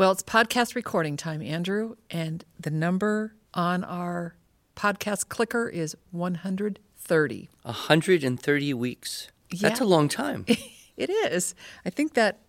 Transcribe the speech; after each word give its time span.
Well, 0.00 0.12
it's 0.12 0.22
podcast 0.22 0.74
recording 0.74 1.18
time, 1.18 1.42
Andrew, 1.42 1.96
and 2.10 2.42
the 2.58 2.70
number 2.70 3.34
on 3.52 3.84
our 3.84 4.34
podcast 4.74 5.28
clicker 5.28 5.68
is 5.68 5.94
130. 6.10 7.50
130 7.60 8.74
weeks. 8.74 9.28
That's 9.60 9.78
a 9.78 9.84
long 9.84 10.08
time. 10.08 10.46
It 10.96 11.10
is. 11.10 11.54
I 11.84 11.90
think 11.90 12.14
that 12.14 12.40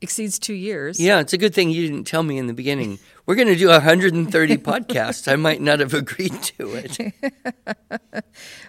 exceeds 0.00 0.38
two 0.38 0.54
years. 0.54 0.98
yeah, 0.98 1.20
it's 1.20 1.34
a 1.34 1.38
good 1.38 1.54
thing 1.54 1.68
you 1.68 1.86
didn't 1.86 2.06
tell 2.06 2.22
me 2.22 2.38
in 2.38 2.46
the 2.46 2.54
beginning. 2.54 2.98
We're 3.26 3.34
going 3.34 3.48
to 3.48 3.56
do 3.56 3.68
130 3.68 4.56
podcasts. 4.58 5.30
I 5.30 5.36
might 5.36 5.60
not 5.60 5.80
have 5.80 5.92
agreed 5.92 6.32
to 6.42 6.74
it. 6.74 8.24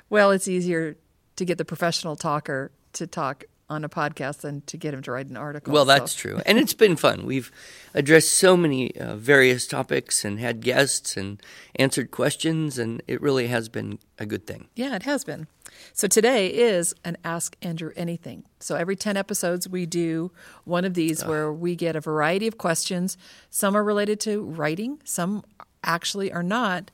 Well, 0.10 0.32
it's 0.32 0.50
easier 0.50 0.98
to 1.38 1.46
get 1.46 1.58
the 1.58 1.66
professional 1.66 2.18
talker 2.18 2.72
to 2.94 3.08
talk 3.08 3.46
on 3.70 3.84
a 3.84 3.90
podcast 3.90 4.40
than 4.42 4.62
to 4.62 4.78
get 4.78 4.94
him 4.94 5.02
to 5.02 5.12
write 5.12 5.28
an 5.28 5.36
article. 5.38 5.74
Well, 5.74 5.86
so- 5.86 5.92
that's 5.92 6.16
true. 6.16 6.42
And 6.46 6.58
it's 6.58 6.74
been 6.74 6.96
fun. 6.96 7.26
We've 7.26 7.52
addressed 7.94 8.34
so 8.34 8.56
many 8.56 8.96
uh, 8.96 9.16
various 9.18 9.68
topics 9.68 10.24
and 10.24 10.40
had 10.40 10.62
guests 10.62 11.18
and 11.18 11.42
answered 11.76 12.12
questions, 12.12 12.78
and 12.78 13.04
it 13.08 13.22
really 13.22 13.48
has 13.48 13.68
been 13.68 14.00
a 14.18 14.26
good 14.26 14.48
thing. 14.48 14.68
Yeah, 14.76 14.96
it 14.96 15.04
has 15.04 15.24
been. 15.26 15.48
So 15.94 16.08
today 16.08 16.48
is 16.48 16.96
an 17.04 17.18
Ask 17.26 17.58
Andrew 17.62 17.92
Anything. 17.96 18.46
So 18.60 18.76
every 18.76 18.96
10 18.96 19.18
episodes, 19.18 19.68
we 19.68 19.86
do 19.86 20.32
one 20.64 20.86
of 20.86 20.94
these 20.94 21.24
where 21.26 21.52
we 21.52 21.76
get 21.76 21.96
a 21.96 22.00
variety 22.02 22.48
of 22.48 22.58
questions. 22.58 23.18
Some 23.50 23.76
are 23.76 23.84
related 23.84 24.20
to 24.22 24.42
writing, 24.44 25.02
some 25.04 25.44
actually 25.84 26.32
are 26.32 26.42
not, 26.42 26.90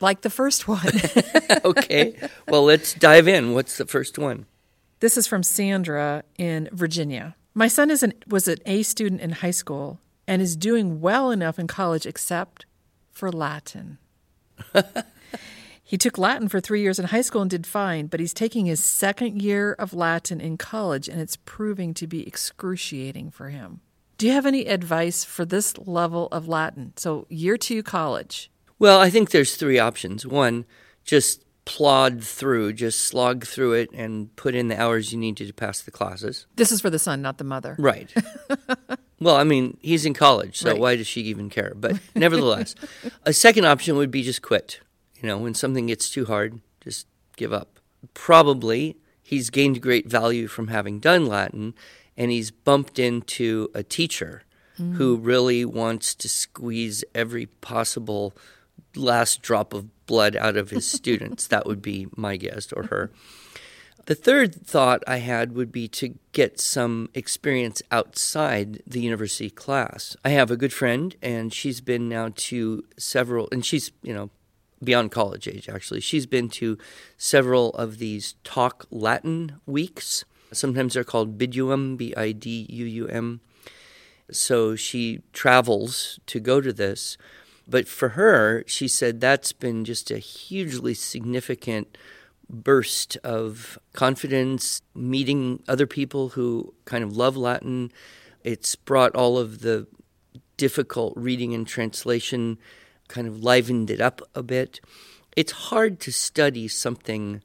like 0.00 0.20
the 0.20 0.30
first 0.30 0.68
one. 0.68 0.86
Okay. 1.64 2.14
well, 2.48 2.62
let's 2.64 2.94
dive 2.94 3.26
in. 3.26 3.52
What's 3.52 3.76
the 3.76 3.86
first 3.86 4.18
one? 4.18 4.46
This 5.00 5.18
is 5.18 5.26
from 5.26 5.42
Sandra 5.42 6.24
in 6.38 6.70
Virginia. 6.72 7.36
My 7.52 7.68
son 7.68 7.90
an, 7.90 8.14
was 8.26 8.48
an 8.48 8.58
A 8.64 8.82
student 8.82 9.20
in 9.20 9.30
high 9.30 9.50
school 9.50 10.00
and 10.26 10.40
is 10.40 10.56
doing 10.56 11.00
well 11.00 11.30
enough 11.30 11.58
in 11.58 11.66
college 11.66 12.06
except 12.06 12.64
for 13.10 13.30
Latin. 13.30 13.98
he 15.82 15.98
took 15.98 16.16
Latin 16.16 16.48
for 16.48 16.60
three 16.60 16.80
years 16.80 16.98
in 16.98 17.06
high 17.06 17.20
school 17.20 17.42
and 17.42 17.50
did 17.50 17.66
fine, 17.66 18.06
but 18.06 18.20
he's 18.20 18.32
taking 18.32 18.64
his 18.64 18.82
second 18.82 19.42
year 19.42 19.74
of 19.74 19.92
Latin 19.92 20.40
in 20.40 20.56
college 20.56 21.08
and 21.08 21.20
it's 21.20 21.36
proving 21.44 21.92
to 21.94 22.06
be 22.06 22.26
excruciating 22.26 23.30
for 23.30 23.50
him. 23.50 23.80
Do 24.16 24.26
you 24.26 24.32
have 24.32 24.46
any 24.46 24.66
advice 24.66 25.24
for 25.24 25.44
this 25.44 25.76
level 25.76 26.28
of 26.32 26.48
Latin? 26.48 26.94
So, 26.96 27.26
year 27.28 27.58
two 27.58 27.82
college. 27.82 28.50
Well, 28.78 28.98
I 28.98 29.10
think 29.10 29.30
there's 29.30 29.56
three 29.56 29.78
options. 29.78 30.26
One, 30.26 30.64
just 31.04 31.45
plod 31.66 32.22
through, 32.24 32.72
just 32.72 33.00
slog 33.00 33.44
through 33.44 33.74
it 33.74 33.90
and 33.92 34.34
put 34.36 34.54
in 34.54 34.68
the 34.68 34.80
hours 34.80 35.12
you 35.12 35.18
need 35.18 35.36
to, 35.36 35.46
to 35.46 35.52
pass 35.52 35.82
the 35.82 35.90
classes. 35.90 36.46
This 36.54 36.72
is 36.72 36.80
for 36.80 36.88
the 36.88 36.98
son, 36.98 37.20
not 37.20 37.36
the 37.36 37.44
mother. 37.44 37.76
Right. 37.78 38.10
well, 39.20 39.36
I 39.36 39.44
mean, 39.44 39.76
he's 39.82 40.06
in 40.06 40.14
college, 40.14 40.56
so 40.56 40.70
Right. 40.70 40.80
why 40.80 40.96
does 40.96 41.08
she 41.08 41.22
even 41.22 41.50
care? 41.50 41.74
But 41.76 41.98
nevertheless, 42.14 42.74
a 43.24 43.34
second 43.34 43.66
option 43.66 43.96
would 43.96 44.10
be 44.10 44.22
just 44.22 44.40
quit. 44.40 44.80
You 45.20 45.28
know, 45.28 45.38
when 45.38 45.54
something 45.54 45.86
gets 45.86 46.08
too 46.08 46.24
hard, 46.24 46.60
just 46.80 47.06
give 47.36 47.52
up. 47.52 47.80
Probably 48.14 48.96
he's 49.22 49.50
gained 49.50 49.82
great 49.82 50.06
value 50.06 50.46
from 50.46 50.68
having 50.68 51.00
done 51.00 51.26
Latin, 51.26 51.74
and 52.16 52.30
he's 52.30 52.52
bumped 52.52 52.98
into 52.98 53.68
a 53.74 53.82
teacher 53.82 54.42
who 54.76 55.16
mm. 55.16 55.26
really 55.26 55.64
wants 55.64 56.14
to 56.14 56.28
squeeze 56.28 57.02
every 57.14 57.46
possible 57.46 58.34
last 58.96 59.42
drop 59.42 59.74
of 59.74 60.06
blood 60.06 60.36
out 60.36 60.56
of 60.56 60.70
his 60.70 60.86
students. 60.86 61.46
that 61.48 61.66
would 61.66 61.82
be 61.82 62.06
my 62.16 62.36
guess, 62.36 62.72
or 62.72 62.84
her. 62.84 63.10
The 64.06 64.14
third 64.14 64.54
thought 64.54 65.02
I 65.06 65.16
had 65.16 65.52
would 65.56 65.72
be 65.72 65.88
to 65.88 66.14
get 66.32 66.60
some 66.60 67.10
experience 67.12 67.82
outside 67.90 68.80
the 68.86 69.00
university 69.00 69.50
class. 69.50 70.16
I 70.24 70.28
have 70.30 70.50
a 70.50 70.56
good 70.56 70.72
friend, 70.72 71.16
and 71.20 71.52
she's 71.52 71.80
been 71.80 72.08
now 72.08 72.30
to 72.36 72.84
several, 72.96 73.48
and 73.50 73.66
she's, 73.66 73.90
you 74.02 74.14
know, 74.14 74.30
beyond 74.82 75.10
college 75.10 75.48
age 75.48 75.68
actually. 75.68 76.00
She's 76.00 76.26
been 76.26 76.48
to 76.50 76.78
several 77.16 77.70
of 77.70 77.98
these 77.98 78.34
Talk 78.44 78.86
Latin 78.90 79.60
weeks. 79.66 80.24
Sometimes 80.52 80.94
they're 80.94 81.04
called 81.04 81.38
Biduum, 81.38 81.96
B 81.96 82.14
I 82.16 82.32
D 82.32 82.66
U 82.68 82.84
U 82.84 83.08
M. 83.08 83.40
So 84.30 84.76
she 84.76 85.22
travels 85.32 86.18
to 86.26 86.40
go 86.40 86.60
to 86.60 86.72
this. 86.72 87.16
But 87.66 87.88
for 87.88 88.10
her, 88.10 88.62
she 88.66 88.86
said 88.86 89.20
that's 89.20 89.52
been 89.52 89.84
just 89.84 90.10
a 90.10 90.18
hugely 90.18 90.94
significant 90.94 91.98
burst 92.48 93.16
of 93.24 93.78
confidence, 93.92 94.82
meeting 94.94 95.62
other 95.66 95.86
people 95.86 96.30
who 96.30 96.74
kind 96.84 97.02
of 97.02 97.16
love 97.16 97.36
Latin. 97.36 97.90
It's 98.44 98.76
brought 98.76 99.16
all 99.16 99.36
of 99.36 99.60
the 99.60 99.88
difficult 100.56 101.12
reading 101.16 101.54
and 101.54 101.66
translation, 101.66 102.58
kind 103.08 103.26
of 103.26 103.42
livened 103.42 103.90
it 103.90 104.00
up 104.00 104.22
a 104.34 104.42
bit. 104.42 104.80
It's 105.34 105.52
hard 105.52 106.00
to 106.00 106.12
study 106.12 106.68
something 106.68 107.42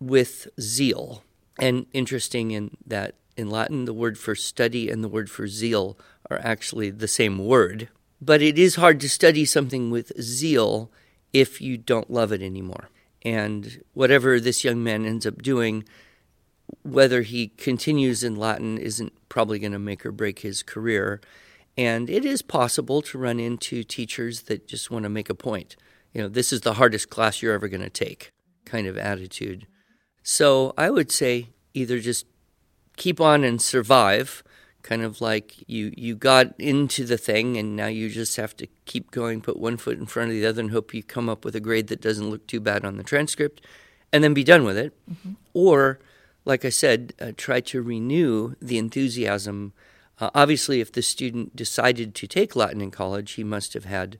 with 0.00 0.48
zeal. 0.60 1.22
And 1.58 1.86
interesting 1.92 2.50
in 2.50 2.76
that 2.86 3.14
in 3.36 3.48
Latin, 3.48 3.84
the 3.84 3.94
word 3.94 4.18
for 4.18 4.34
study 4.34 4.90
and 4.90 5.02
the 5.02 5.08
word 5.08 5.30
for 5.30 5.46
zeal 5.46 5.98
are 6.30 6.40
actually 6.42 6.90
the 6.90 7.08
same 7.08 7.38
word. 7.38 7.88
But 8.20 8.42
it 8.42 8.58
is 8.58 8.76
hard 8.76 9.00
to 9.00 9.08
study 9.08 9.44
something 9.44 9.90
with 9.90 10.12
zeal 10.20 10.90
if 11.32 11.60
you 11.60 11.76
don't 11.76 12.10
love 12.10 12.32
it 12.32 12.42
anymore. 12.42 12.90
And 13.22 13.82
whatever 13.92 14.38
this 14.38 14.64
young 14.64 14.82
man 14.82 15.04
ends 15.04 15.26
up 15.26 15.42
doing, 15.42 15.84
whether 16.82 17.22
he 17.22 17.48
continues 17.48 18.22
in 18.22 18.36
Latin 18.36 18.78
isn't 18.78 19.12
probably 19.28 19.58
going 19.58 19.72
to 19.72 19.78
make 19.78 20.04
or 20.04 20.12
break 20.12 20.40
his 20.40 20.62
career. 20.62 21.20
And 21.76 22.08
it 22.08 22.24
is 22.24 22.42
possible 22.42 23.02
to 23.02 23.18
run 23.18 23.40
into 23.40 23.82
teachers 23.82 24.42
that 24.42 24.68
just 24.68 24.90
want 24.90 25.02
to 25.02 25.08
make 25.08 25.28
a 25.28 25.34
point. 25.34 25.76
You 26.12 26.22
know, 26.22 26.28
this 26.28 26.52
is 26.52 26.60
the 26.60 26.74
hardest 26.74 27.10
class 27.10 27.42
you're 27.42 27.54
ever 27.54 27.68
going 27.68 27.82
to 27.82 27.90
take 27.90 28.30
kind 28.64 28.86
of 28.86 28.96
attitude. 28.96 29.66
So 30.22 30.72
I 30.78 30.90
would 30.90 31.10
say 31.10 31.48
either 31.74 31.98
just 31.98 32.26
keep 32.96 33.20
on 33.20 33.44
and 33.44 33.60
survive, 33.60 34.44
kind 34.84 35.02
of 35.02 35.20
like 35.20 35.64
you 35.66 35.92
you 35.96 36.14
got 36.14 36.54
into 36.60 37.04
the 37.04 37.16
thing 37.18 37.56
and 37.56 37.74
now 37.74 37.86
you 37.86 38.08
just 38.08 38.36
have 38.36 38.56
to 38.58 38.68
keep 38.84 39.10
going, 39.10 39.40
put 39.40 39.58
one 39.58 39.78
foot 39.78 39.98
in 39.98 40.06
front 40.06 40.30
of 40.30 40.36
the 40.36 40.46
other 40.46 40.60
and 40.60 40.70
hope 40.70 40.94
you 40.94 41.02
come 41.02 41.28
up 41.28 41.44
with 41.44 41.56
a 41.56 41.60
grade 41.60 41.88
that 41.88 42.02
doesn't 42.02 42.30
look 42.30 42.46
too 42.46 42.60
bad 42.60 42.84
on 42.84 42.96
the 42.96 43.02
transcript 43.02 43.62
and 44.12 44.22
then 44.22 44.34
be 44.34 44.44
done 44.44 44.62
with 44.62 44.76
it. 44.76 44.92
Or 45.54 45.98
like 46.44 46.64
I 46.64 46.68
said, 46.68 47.14
uh, 47.18 47.32
try 47.36 47.60
to 47.60 47.82
renew 47.82 48.54
the 48.60 48.78
enthusiasm. 48.78 49.72
Uh, 50.20 50.30
obviously, 50.34 50.80
if 50.80 50.92
the 50.92 51.02
student 51.02 51.56
decided 51.56 52.14
to 52.14 52.26
take 52.26 52.54
Latin 52.54 52.82
in 52.82 52.90
college, 52.90 53.32
he 53.32 53.42
must 53.42 53.72
have 53.72 53.86
had 53.86 54.18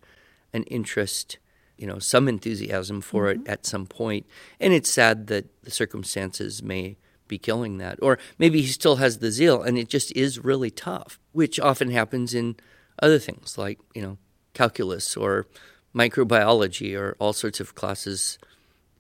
an 0.55 0.63
interest, 0.65 1.39
you 1.77 1.87
know, 1.87 1.99
some 1.99 2.27
enthusiasm 2.27 3.03
for 3.03 3.31
it 3.31 3.41
at 3.47 3.67
some 3.67 3.85
point. 3.87 4.25
And 4.59 4.73
it's 4.73 4.91
sad 4.91 5.27
that 5.27 5.45
the 5.63 5.71
circumstances 5.71 6.63
may 6.63 6.97
be 7.35 7.39
killing 7.39 7.79
that. 7.79 7.99
Or 8.01 8.19
maybe 8.39 8.61
he 8.63 8.69
still 8.69 8.97
has 8.97 9.19
the 9.19 9.31
zeal 9.31 9.63
and 9.63 9.77
it 9.77 9.89
just 9.89 10.15
is 10.17 10.45
really 10.45 10.71
tough, 10.71 11.19
which 11.33 11.59
often 11.59 11.91
happens 11.91 12.35
in 12.35 12.57
other 13.03 13.19
things 13.19 13.59
like, 13.59 13.79
you 13.95 14.03
know, 14.03 14.19
calculus 14.53 15.17
or 15.17 15.47
microbiology 15.95 16.97
or 16.99 17.17
all 17.19 17.33
sorts 17.33 17.61
of 17.61 17.75
classes, 17.75 18.39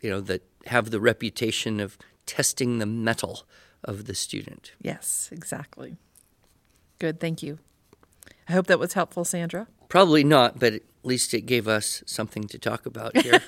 you 0.00 0.10
know, 0.10 0.20
that 0.20 0.42
have 0.66 0.90
the 0.90 1.00
reputation 1.00 1.81
of 1.81 1.96
testing 2.26 2.78
the 2.78 2.86
mettle 2.86 3.46
of 3.84 4.06
the 4.06 4.14
student. 4.14 4.72
Yes, 4.80 5.28
exactly. 5.30 5.96
Good, 6.98 7.20
thank 7.20 7.42
you. 7.42 7.58
I 8.48 8.52
hope 8.52 8.66
that 8.66 8.78
was 8.78 8.94
helpful, 8.94 9.25
Sandra. 9.25 9.66
Probably 9.94 10.25
not, 10.25 10.58
but 10.58 10.73
at 10.73 10.82
least 11.05 11.32
it 11.35 11.43
gave 11.43 11.69
us 11.69 12.02
something 12.05 12.49
to 12.49 12.58
talk 12.58 12.85
about 12.85 13.17
here. 13.23 13.41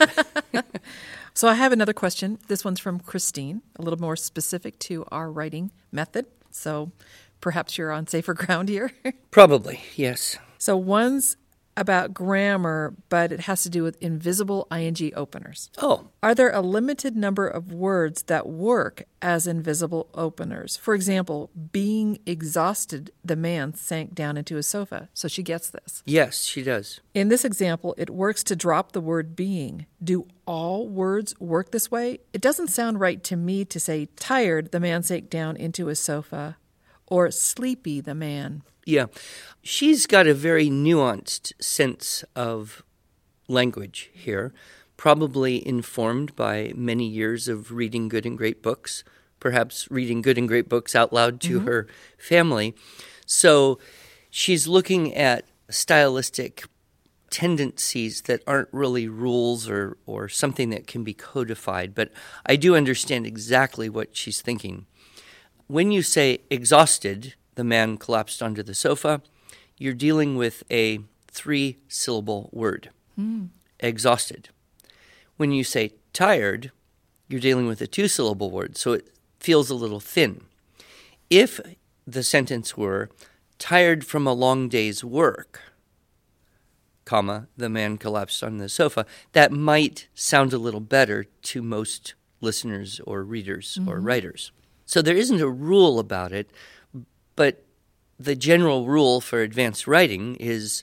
So 1.35 1.49
I 1.49 1.55
have 1.55 1.73
another 1.73 1.93
question. 1.93 2.39
This 2.47 2.65
one's 2.65 2.79
from 2.79 3.01
Christine, 3.01 3.63
a 3.75 3.83
little 3.83 3.99
more 3.99 4.15
specific 4.15 4.79
to 4.79 5.05
our 5.11 5.29
writing 5.29 5.73
method. 5.91 6.27
So 6.53 6.93
perhaps 7.41 7.77
you're 7.77 7.91
on 7.91 8.07
safer 8.07 8.33
ground 8.43 8.69
here. 8.69 8.93
Probably, 9.33 9.81
yes. 9.97 10.39
so 10.57 10.77
one's 10.77 11.37
about 11.77 12.15
grammar, 12.15 12.95
but 13.09 13.33
it 13.33 13.41
has 13.41 13.63
to 13.65 13.71
do 13.71 13.83
with 13.83 13.97
invisible 14.01 14.67
ing 14.73 15.13
openers. 15.15 15.71
Oh, 15.79 16.09
Are 16.23 16.35
there 16.35 16.51
a 16.51 16.61
limited 16.61 17.17
number 17.17 17.47
of 17.47 17.73
words 17.73 18.23
that 18.25 18.49
work 18.49 19.05
as 19.21 19.47
invisible 19.47 20.09
openers? 20.15 20.77
For 20.77 20.95
example, 20.95 21.51
being 21.73 22.19
exhausted, 22.25 23.11
the 23.25 23.37
man 23.37 23.75
sank 23.75 24.15
down 24.15 24.37
into 24.37 24.57
his 24.57 24.67
sofa. 24.67 25.09
So 25.15 25.29
she 25.29 25.43
gets 25.43 25.71
this. 25.71 26.03
yes, 26.07 26.45
she 26.45 26.63
does. 26.63 27.01
In 27.15 27.29
this 27.29 27.45
example, 27.45 27.95
it 27.99 28.11
works 28.11 28.43
to 28.45 28.57
drop 28.57 28.93
the 28.93 29.01
word 29.01 29.37
being. 29.37 29.87
Do 30.03 30.27
all 30.47 30.89
words 30.89 31.35
work 31.41 31.73
this 31.73 31.91
way? 31.91 32.21
It 32.33 32.41
doesn't 32.41 32.69
sound 32.69 33.01
right 33.01 33.23
to 33.25 33.37
me 33.37 33.65
to 33.65 33.81
say 33.81 34.07
tired, 34.17 34.73
the 34.73 34.81
man 34.81 35.03
sank 35.03 35.29
down 35.31 35.57
into 35.57 35.87
his 35.87 35.99
sofa, 35.99 36.57
or 37.09 37.31
sleepy, 37.31 38.01
the 38.01 38.15
man. 38.15 38.63
Yeah. 38.85 39.07
She's 39.63 40.07
got 40.07 40.27
a 40.27 40.35
very 40.35 40.69
nuanced 40.69 41.53
sense 41.61 42.25
of 42.35 42.83
language 43.49 44.11
here, 44.13 44.53
probably 44.97 45.67
informed 45.67 46.35
by 46.37 46.73
many 46.75 47.07
years 47.07 47.49
of 47.49 47.73
reading 47.73 48.09
good 48.09 48.27
and 48.27 48.39
great 48.39 48.63
books, 48.63 49.05
perhaps 49.41 49.89
reading 49.91 50.23
good 50.23 50.39
and 50.39 50.49
great 50.49 50.69
books 50.69 50.95
out 50.95 51.13
loud 51.13 51.41
to 51.43 51.59
mm-hmm. 51.59 51.67
her 51.67 51.87
family. 52.19 52.75
So 53.27 53.79
she's 54.31 54.69
looking 54.69 55.15
at 55.15 55.45
stylistic 55.69 56.65
tendencies 57.31 58.23
that 58.23 58.41
aren't 58.47 58.69
really 58.73 59.09
rules 59.09 59.69
or, 59.69 59.97
or 60.07 60.29
something 60.29 60.71
that 60.71 60.87
can 60.87 61.05
be 61.05 61.13
codified, 61.13 61.95
but 61.95 62.11
I 62.47 62.57
do 62.57 62.77
understand 62.77 63.27
exactly 63.27 63.89
what 63.89 64.17
she's 64.17 64.41
thinking. 64.41 64.87
When 65.67 65.91
you 65.91 66.03
say 66.03 66.41
exhausted, 66.51 67.35
the 67.57 67.65
man 67.65 67.97
collapsed 67.97 68.43
onto 68.43 68.63
the 68.63 68.75
sofa, 68.75 69.23
you're 69.79 69.95
dealing 69.95 70.37
with 70.37 70.63
a 70.71 71.01
three 71.29 71.79
syllable 71.89 72.49
word 72.53 72.91
hmm. 73.17 73.47
exhausted. 73.81 74.51
When 75.37 75.53
you 75.53 75.65
say 75.65 75.93
tired, 76.13 76.71
you're 77.29 77.41
dealing 77.41 77.67
with 77.67 77.81
a 77.81 77.87
two 77.87 78.09
syllable 78.09 78.51
word, 78.51 78.77
so 78.77 78.93
it 78.93 79.11
feels 79.41 79.69
a 79.69 79.75
little 79.75 80.01
thin. 80.01 80.43
If 81.29 81.61
the 82.07 82.23
sentence 82.23 82.77
were 82.77 83.11
tired 83.59 84.07
from 84.07 84.27
a 84.27 84.33
long 84.33 84.69
day's 84.69 85.03
work, 85.03 85.61
comma, 87.05 87.49
the 87.57 87.69
man 87.69 87.99
collapsed 87.99 88.43
on 88.43 88.59
the 88.59 88.69
sofa, 88.69 89.05
that 89.33 89.53
might 89.53 90.09
sound 90.15 90.53
a 90.53 90.59
little 90.59 90.81
better 90.81 91.25
to 91.43 91.63
most 91.63 92.15
listeners 92.41 93.01
or 93.07 93.23
readers 93.23 93.79
or 93.87 93.97
mm-hmm. 93.97 94.07
writers. 94.07 94.53
So 94.87 95.03
there 95.03 95.17
isn't 95.17 95.41
a 95.41 95.49
rule 95.49 95.99
about 95.99 96.33
it, 96.33 96.51
but 97.35 97.65
the 98.19 98.37
general 98.37 98.87
rule 98.87 99.21
for 99.21 99.43
advanced 99.43 99.87
writing 99.87 100.37
is 100.37 100.83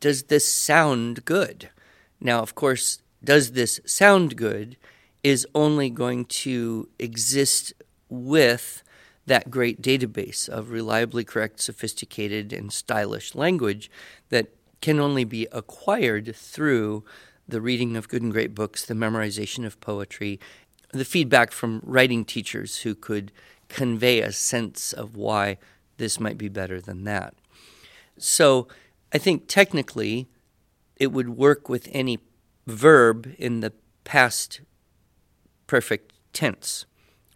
does 0.00 0.24
this 0.24 0.50
sound 0.50 1.24
good? 1.24 1.70
Now, 2.20 2.40
of 2.40 2.54
course, 2.56 3.00
does 3.22 3.52
this 3.52 3.80
sound 3.86 4.36
good 4.36 4.76
is 5.22 5.46
only 5.54 5.90
going 5.90 6.24
to 6.24 6.88
exist 6.98 7.72
with 8.08 8.82
that 9.26 9.50
great 9.50 9.82
database 9.82 10.48
of 10.48 10.70
reliably 10.70 11.24
correct, 11.24 11.60
sophisticated, 11.60 12.52
and 12.52 12.72
stylish 12.72 13.34
language 13.34 13.90
that 14.28 14.48
can 14.80 15.00
only 15.00 15.24
be 15.24 15.48
acquired 15.52 16.34
through 16.34 17.04
the 17.48 17.60
reading 17.60 17.96
of 17.96 18.08
good 18.08 18.22
and 18.22 18.32
great 18.32 18.54
books, 18.54 18.84
the 18.84 18.94
memorization 18.94 19.64
of 19.64 19.80
poetry, 19.80 20.38
the 20.96 21.04
feedback 21.04 21.52
from 21.52 21.80
writing 21.84 22.24
teachers 22.24 22.78
who 22.78 22.94
could 22.94 23.32
convey 23.68 24.20
a 24.20 24.32
sense 24.32 24.92
of 24.92 25.16
why 25.16 25.58
this 25.96 26.20
might 26.20 26.38
be 26.38 26.48
better 26.48 26.80
than 26.80 27.04
that. 27.04 27.34
So 28.18 28.68
I 29.12 29.18
think 29.18 29.48
technically 29.48 30.28
it 30.96 31.08
would 31.08 31.30
work 31.30 31.68
with 31.68 31.88
any 31.92 32.18
verb 32.66 33.32
in 33.38 33.60
the 33.60 33.72
past 34.04 34.60
perfect 35.66 36.12
tense, 36.32 36.86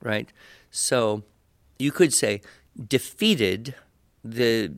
right? 0.03 0.33
So 0.71 1.25
you 1.79 1.93
could 1.93 2.13
say 2.13 2.41
defeated, 2.89 3.75
the 4.25 4.75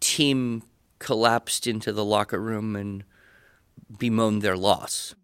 team 0.00 0.62
collapsed 0.98 1.66
into 1.66 1.92
the 1.92 2.04
locker 2.04 2.40
room 2.40 2.76
and 2.76 3.04
bemoaned 3.98 4.42
their 4.42 4.56
loss. 4.56 5.14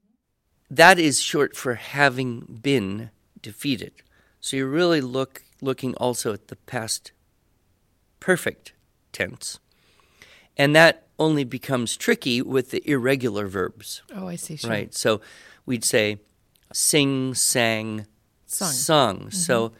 That 0.70 0.98
is 0.98 1.20
short 1.20 1.56
for 1.56 1.74
having 1.74 2.58
been 2.62 3.10
defeated. 3.40 3.92
So 4.40 4.56
you're 4.56 4.68
really 4.68 5.00
look 5.00 5.42
looking 5.62 5.94
also 5.94 6.32
at 6.32 6.48
the 6.48 6.56
past 6.56 7.12
perfect 8.20 8.72
tense. 9.12 9.58
And 10.56 10.74
that 10.74 11.06
only 11.18 11.44
becomes 11.44 11.96
tricky 11.96 12.42
with 12.42 12.70
the 12.70 12.88
irregular 12.88 13.46
verbs, 13.46 14.02
Oh, 14.14 14.26
I 14.28 14.36
see. 14.36 14.58
right? 14.68 14.94
So 14.94 15.20
we'd 15.64 15.84
say 15.84 16.18
sing, 16.72 17.34
sang, 17.34 18.06
Sung. 18.46 18.69
sung. 18.72 19.19
Mm-hmm. 19.19 19.28
So 19.30 19.72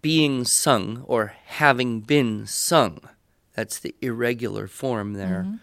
being 0.00 0.44
sung 0.44 1.04
or 1.06 1.34
having 1.46 2.00
been 2.00 2.46
sung, 2.46 3.00
that's 3.54 3.78
the 3.78 3.94
irregular 4.00 4.66
form 4.66 5.14
there. 5.14 5.44
Mm-hmm. 5.46 5.56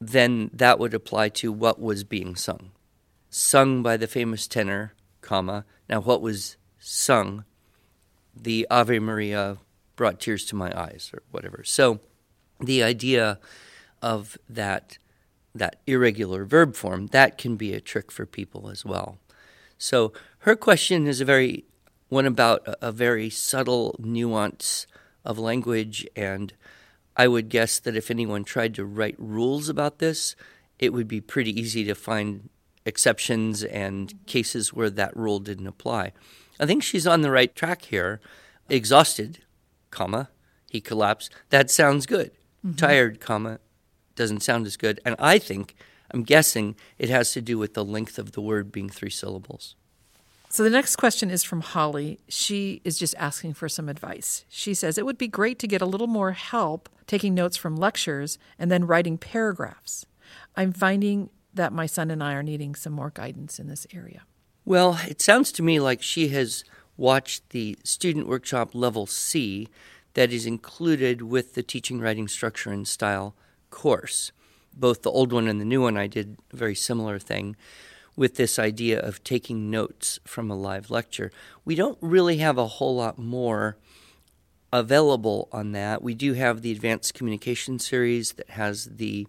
Then 0.00 0.50
that 0.52 0.78
would 0.78 0.94
apply 0.94 1.28
to 1.30 1.52
what 1.52 1.80
was 1.80 2.04
being 2.04 2.34
sung. 2.34 2.70
Sung 3.30 3.82
by 3.82 3.96
the 3.96 4.08
famous 4.08 4.48
tenor, 4.48 4.92
comma. 5.20 5.64
Now 5.88 6.00
what 6.00 6.20
was 6.20 6.56
sung? 6.78 7.44
The 8.34 8.66
Ave 8.70 8.98
Maria 8.98 9.58
brought 9.94 10.18
tears 10.18 10.44
to 10.46 10.56
my 10.56 10.76
eyes 10.78 11.10
or 11.14 11.22
whatever. 11.30 11.62
So 11.64 12.00
the 12.58 12.82
idea 12.82 13.38
of 14.02 14.36
that 14.48 14.98
that 15.54 15.80
irregular 15.86 16.44
verb 16.44 16.76
form, 16.76 17.08
that 17.08 17.36
can 17.36 17.56
be 17.56 17.72
a 17.72 17.80
trick 17.80 18.12
for 18.12 18.24
people 18.24 18.68
as 18.68 18.84
well. 18.84 19.18
So 19.78 20.12
her 20.40 20.54
question 20.54 21.06
is 21.06 21.20
a 21.20 21.24
very 21.24 21.64
one 22.08 22.26
about 22.26 22.66
a, 22.66 22.88
a 22.88 22.92
very 22.92 23.30
subtle 23.30 23.96
nuance 23.98 24.86
of 25.24 25.38
language, 25.38 26.06
and 26.14 26.52
I 27.16 27.28
would 27.28 27.48
guess 27.48 27.78
that 27.80 27.96
if 27.96 28.10
anyone 28.10 28.44
tried 28.44 28.74
to 28.76 28.84
write 28.84 29.16
rules 29.18 29.68
about 29.68 29.98
this, 29.98 30.36
it 30.78 30.92
would 30.92 31.08
be 31.08 31.20
pretty 31.20 31.58
easy 31.58 31.84
to 31.84 31.94
find 31.94 32.48
exceptions 32.84 33.62
and 33.64 34.14
cases 34.26 34.72
where 34.72 34.90
that 34.90 35.16
rule 35.16 35.38
didn't 35.38 35.66
apply. 35.66 36.12
I 36.58 36.66
think 36.66 36.82
she's 36.82 37.06
on 37.06 37.22
the 37.22 37.30
right 37.30 37.54
track 37.54 37.82
here. 37.82 38.20
Exhausted, 38.68 39.38
comma, 39.90 40.28
he 40.70 40.80
collapsed. 40.80 41.32
That 41.50 41.70
sounds 41.70 42.06
good. 42.06 42.30
Mm-hmm. 42.64 42.76
Tired, 42.76 43.20
comma, 43.20 43.58
doesn't 44.14 44.42
sound 44.42 44.66
as 44.66 44.76
good. 44.76 45.00
And 45.04 45.16
I 45.18 45.38
think, 45.38 45.74
I'm 46.10 46.22
guessing, 46.22 46.76
it 46.98 47.08
has 47.08 47.32
to 47.32 47.40
do 47.40 47.58
with 47.58 47.74
the 47.74 47.84
length 47.84 48.18
of 48.18 48.32
the 48.32 48.40
word 48.40 48.70
being 48.70 48.88
three 48.88 49.10
syllables. 49.10 49.74
So 50.52 50.64
the 50.64 50.70
next 50.70 50.96
question 50.96 51.30
is 51.30 51.44
from 51.44 51.60
Holly. 51.60 52.18
She 52.28 52.80
is 52.84 52.98
just 52.98 53.14
asking 53.16 53.54
for 53.54 53.68
some 53.68 53.88
advice. 53.88 54.44
She 54.48 54.74
says 54.74 54.98
it 54.98 55.06
would 55.06 55.18
be 55.18 55.28
great 55.28 55.60
to 55.60 55.68
get 55.68 55.80
a 55.80 55.86
little 55.86 56.08
more 56.08 56.32
help 56.32 56.88
taking 57.06 57.34
notes 57.34 57.56
from 57.56 57.76
lectures 57.76 58.36
and 58.58 58.70
then 58.70 58.86
writing 58.86 59.16
paragraphs. 59.16 60.06
I'm 60.56 60.72
finding 60.72 61.30
that 61.54 61.72
my 61.72 61.86
son 61.86 62.10
and 62.10 62.22
I 62.22 62.34
are 62.34 62.42
needing 62.42 62.74
some 62.74 62.92
more 62.92 63.10
guidance 63.10 63.58
in 63.58 63.68
this 63.68 63.86
area. 63.92 64.22
Well, 64.64 65.00
it 65.08 65.20
sounds 65.20 65.52
to 65.52 65.62
me 65.62 65.80
like 65.80 66.02
she 66.02 66.28
has 66.28 66.64
watched 66.96 67.50
the 67.50 67.76
student 67.82 68.26
workshop 68.26 68.74
level 68.74 69.06
C 69.06 69.68
that 70.14 70.32
is 70.32 70.46
included 70.46 71.22
with 71.22 71.54
the 71.54 71.62
teaching, 71.62 72.00
writing, 72.00 72.28
structure, 72.28 72.70
and 72.70 72.86
style 72.86 73.34
course. 73.70 74.32
Both 74.74 75.02
the 75.02 75.10
old 75.10 75.32
one 75.32 75.48
and 75.48 75.60
the 75.60 75.64
new 75.64 75.82
one, 75.82 75.96
I 75.96 76.06
did 76.06 76.36
a 76.52 76.56
very 76.56 76.74
similar 76.74 77.18
thing 77.18 77.56
with 78.16 78.36
this 78.36 78.58
idea 78.58 79.00
of 79.00 79.24
taking 79.24 79.70
notes 79.70 80.20
from 80.24 80.50
a 80.50 80.56
live 80.56 80.90
lecture. 80.90 81.32
We 81.64 81.74
don't 81.74 81.98
really 82.00 82.38
have 82.38 82.58
a 82.58 82.66
whole 82.66 82.96
lot 82.96 83.18
more 83.18 83.78
available 84.72 85.48
on 85.52 85.72
that. 85.72 86.02
We 86.02 86.14
do 86.14 86.34
have 86.34 86.62
the 86.62 86.72
advanced 86.72 87.14
communication 87.14 87.78
series 87.78 88.32
that 88.32 88.50
has 88.50 88.84
the 88.84 89.26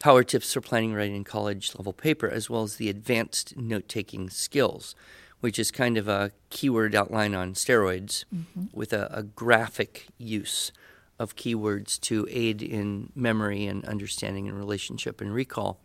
power 0.00 0.22
tips 0.22 0.52
for 0.52 0.60
planning, 0.60 0.94
writing, 0.94 1.24
college 1.24 1.74
level 1.76 1.92
paper, 1.92 2.28
as 2.28 2.48
well 2.48 2.62
as 2.62 2.76
the 2.76 2.88
advanced 2.88 3.56
note 3.56 3.88
taking 3.88 4.30
skills, 4.30 4.94
which 5.40 5.58
is 5.58 5.70
kind 5.70 5.96
of 5.96 6.08
a 6.08 6.32
keyword 6.50 6.94
outline 6.94 7.34
on 7.34 7.54
steroids 7.54 8.24
mm-hmm. 8.34 8.64
with 8.72 8.92
a, 8.92 9.08
a 9.12 9.22
graphic 9.22 10.06
use 10.18 10.72
of 11.18 11.36
keywords 11.36 12.00
to 12.00 12.26
aid 12.30 12.62
in 12.62 13.10
memory 13.14 13.66
and 13.66 13.84
understanding 13.84 14.48
and 14.48 14.56
relationship 14.56 15.20
and 15.20 15.34
recall. 15.34 15.80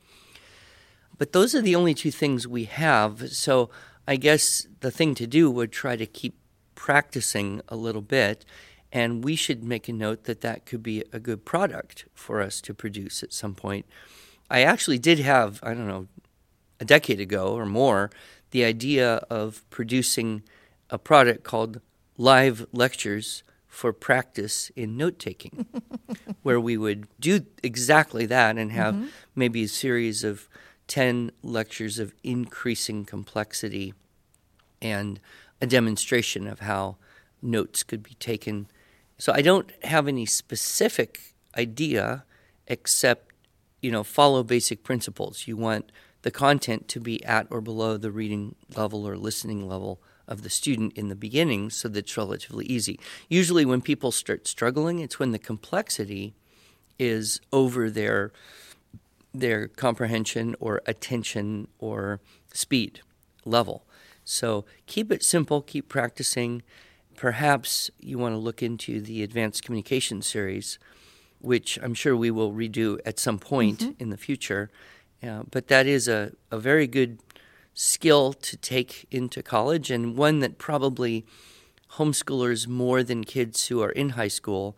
But 1.17 1.31
those 1.31 1.55
are 1.55 1.61
the 1.61 1.75
only 1.75 1.93
two 1.93 2.11
things 2.11 2.47
we 2.47 2.65
have. 2.65 3.31
So 3.31 3.69
I 4.07 4.15
guess 4.15 4.67
the 4.81 4.91
thing 4.91 5.15
to 5.15 5.27
do 5.27 5.49
would 5.49 5.71
try 5.71 5.95
to 5.95 6.05
keep 6.05 6.35
practicing 6.75 7.61
a 7.67 7.75
little 7.75 8.01
bit. 8.01 8.45
And 8.93 9.23
we 9.23 9.35
should 9.35 9.63
make 9.63 9.89
a 9.89 9.93
note 9.93 10.25
that 10.25 10.41
that 10.41 10.65
could 10.65 10.83
be 10.83 11.03
a 11.11 11.19
good 11.19 11.43
product 11.43 12.05
for 12.13 12.41
us 12.41 12.61
to 12.61 12.73
produce 12.73 13.23
at 13.23 13.33
some 13.33 13.55
point. 13.55 13.87
I 14.51 14.61
actually 14.61 14.99
did 14.99 15.17
have, 15.19 15.59
I 15.63 15.73
don't 15.73 15.87
know, 15.87 16.07
a 16.79 16.85
decade 16.85 17.19
ago 17.19 17.53
or 17.53 17.65
more, 17.65 18.11
the 18.51 18.63
idea 18.63 19.15
of 19.31 19.67
producing 19.71 20.43
a 20.91 20.99
product 20.99 21.43
called 21.43 21.81
Live 22.17 22.67
Lectures 22.71 23.41
for 23.67 23.91
practice 23.91 24.69
in 24.75 24.95
note 24.95 25.17
taking, 25.17 25.65
where 26.43 26.59
we 26.59 26.77
would 26.77 27.07
do 27.19 27.47
exactly 27.63 28.27
that 28.27 28.59
and 28.59 28.71
have 28.71 28.93
mm-hmm. 28.93 29.07
maybe 29.35 29.63
a 29.63 29.67
series 29.67 30.23
of 30.23 30.47
10 30.87 31.31
lectures 31.41 31.97
of 31.97 32.13
increasing 32.23 33.05
complexity 33.05 33.95
and 34.79 35.19
a 35.59 35.65
demonstration 35.65 36.45
of 36.45 36.59
how 36.59 36.97
notes 37.41 37.81
could 37.81 38.03
be 38.03 38.13
taken. 38.15 38.67
So 39.17 39.31
I 39.33 39.41
don't 39.41 39.71
have 39.83 40.07
any 40.07 40.25
specific 40.25 41.35
idea 41.57 42.23
except, 42.67 43.31
you 43.81 43.91
know, 43.91 44.03
follow 44.03 44.43
basic 44.43 44.83
principles. 44.83 45.47
You 45.47 45.57
want 45.57 45.91
the 46.23 46.31
content 46.31 46.87
to 46.89 46.99
be 46.99 47.23
at 47.25 47.47
or 47.49 47.61
below 47.61 47.97
the 47.97 48.11
reading 48.11 48.55
level 48.75 49.07
or 49.07 49.17
listening 49.17 49.67
level 49.67 49.99
of 50.27 50.41
the 50.41 50.49
student 50.49 50.93
in 50.93 51.09
the 51.09 51.15
beginning 51.15 51.69
so 51.69 51.87
that 51.89 51.99
it's 51.99 52.17
relatively 52.17 52.65
easy. 52.65 52.99
Usually, 53.27 53.65
when 53.65 53.81
people 53.81 54.11
start 54.11 54.47
struggling, 54.47 54.99
it's 54.99 55.19
when 55.19 55.31
the 55.31 55.39
complexity 55.39 56.33
is 56.97 57.41
over 57.51 57.89
their 57.89 58.31
their 59.33 59.67
comprehension 59.67 60.55
or 60.59 60.81
attention 60.85 61.67
or 61.79 62.19
speed 62.53 63.01
level. 63.45 63.83
So 64.23 64.63
keep 64.85 65.11
it 65.11 65.23
simple, 65.23 65.61
keep 65.61 65.89
practicing. 65.89 66.61
Perhaps 67.15 67.91
you 67.99 68.17
want 68.17 68.33
to 68.33 68.39
look 68.39 68.61
into 68.61 69.01
the 69.01 69.23
advanced 69.23 69.63
communication 69.63 70.21
series, 70.21 70.79
which 71.39 71.79
I'm 71.81 71.93
sure 71.93 72.15
we 72.15 72.31
will 72.31 72.51
redo 72.51 72.99
at 73.05 73.19
some 73.19 73.39
point 73.39 73.79
mm-hmm. 73.79 74.01
in 74.01 74.09
the 74.09 74.17
future. 74.17 74.69
Uh, 75.21 75.43
but 75.49 75.67
that 75.67 75.87
is 75.87 76.07
a, 76.07 76.31
a 76.51 76.59
very 76.59 76.87
good 76.87 77.19
skill 77.73 78.33
to 78.33 78.57
take 78.57 79.05
into 79.09 79.41
college 79.41 79.89
and 79.89 80.17
one 80.17 80.39
that 80.39 80.57
probably 80.57 81.25
homeschoolers 81.93 82.67
more 82.67 83.03
than 83.03 83.23
kids 83.23 83.67
who 83.67 83.81
are 83.81 83.91
in 83.91 84.09
high 84.09 84.27
school 84.27 84.77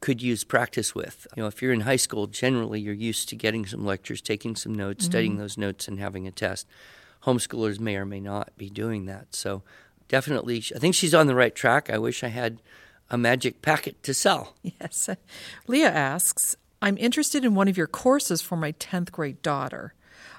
could 0.00 0.22
use 0.22 0.44
practice 0.44 0.94
with. 0.94 1.26
You 1.36 1.42
know, 1.42 1.46
if 1.46 1.62
you're 1.62 1.72
in 1.72 1.80
high 1.80 1.96
school, 1.96 2.26
generally 2.26 2.80
you're 2.80 2.92
used 2.92 3.28
to 3.30 3.36
getting 3.36 3.66
some 3.66 3.84
lectures, 3.84 4.20
taking 4.20 4.54
some 4.54 4.74
notes, 4.74 5.04
mm-hmm. 5.04 5.12
studying 5.12 5.36
those 5.38 5.56
notes, 5.56 5.88
and 5.88 5.98
having 5.98 6.26
a 6.26 6.30
test. 6.30 6.66
Homeschoolers 7.24 7.80
may 7.80 7.96
or 7.96 8.04
may 8.04 8.20
not 8.20 8.52
be 8.58 8.68
doing 8.68 9.06
that. 9.06 9.34
So, 9.34 9.62
definitely, 10.08 10.62
I 10.74 10.78
think 10.78 10.94
she's 10.94 11.14
on 11.14 11.26
the 11.26 11.34
right 11.34 11.54
track. 11.54 11.90
I 11.90 11.98
wish 11.98 12.22
I 12.22 12.28
had 12.28 12.60
a 13.10 13.18
magic 13.18 13.62
packet 13.62 14.02
to 14.02 14.14
sell. 14.14 14.54
Yes. 14.80 15.08
Leah 15.66 15.90
asks 15.90 16.56
I'm 16.82 16.98
interested 16.98 17.44
in 17.44 17.54
one 17.54 17.68
of 17.68 17.78
your 17.78 17.86
courses 17.86 18.42
for 18.42 18.56
my 18.56 18.72
10th 18.72 19.10
grade 19.10 19.40
daughter. 19.40 19.94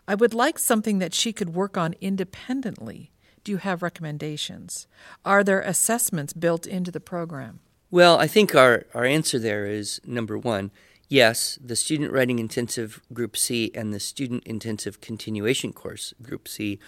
I 0.08 0.14
would 0.14 0.36
like 0.36 0.60
something 0.60 1.00
that 1.00 1.14
she 1.14 1.34
could 1.34 1.56
work 1.56 1.76
on 1.76 1.96
independently. 2.00 3.12
Do 3.44 3.52
you 3.52 3.58
have 3.58 3.82
recommendations? 3.82 4.86
Are 5.24 5.44
there 5.44 5.62
assessments 5.62 6.34
built 6.34 6.68
into 6.68 6.92
the 6.92 7.00
program? 7.00 7.62
Well, 7.90 8.20
I 8.20 8.28
think 8.28 8.54
our, 8.54 8.86
our 8.94 9.06
answer 9.06 9.40
there 9.40 9.66
is 9.66 10.00
number 10.06 10.38
one, 10.38 10.70
yes, 11.10 11.58
the 11.64 11.76
Student 11.76 12.12
Writing 12.12 12.38
Intensive 12.38 13.02
Group 13.14 13.38
C 13.38 13.72
and 13.74 13.94
the 13.94 14.00
Student 14.00 14.44
Intensive 14.46 15.02
Continuation 15.02 15.74
Course 15.74 16.14
Group 16.22 16.48
C 16.48 16.80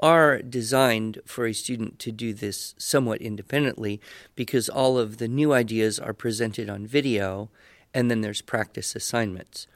are 0.00 0.40
designed 0.42 1.20
for 1.24 1.46
a 1.46 1.52
student 1.52 1.98
to 2.00 2.10
do 2.12 2.32
this 2.32 2.74
somewhat 2.78 3.20
independently 3.20 4.00
because 4.34 4.68
all 4.68 4.98
of 4.98 5.18
the 5.18 5.28
new 5.28 5.52
ideas 5.52 5.98
are 5.98 6.14
presented 6.14 6.68
on 6.68 6.86
video 6.86 7.50
and 7.92 8.10
then 8.10 8.20
there's 8.20 8.42
practice 8.42 8.94
assignments. 8.96 9.66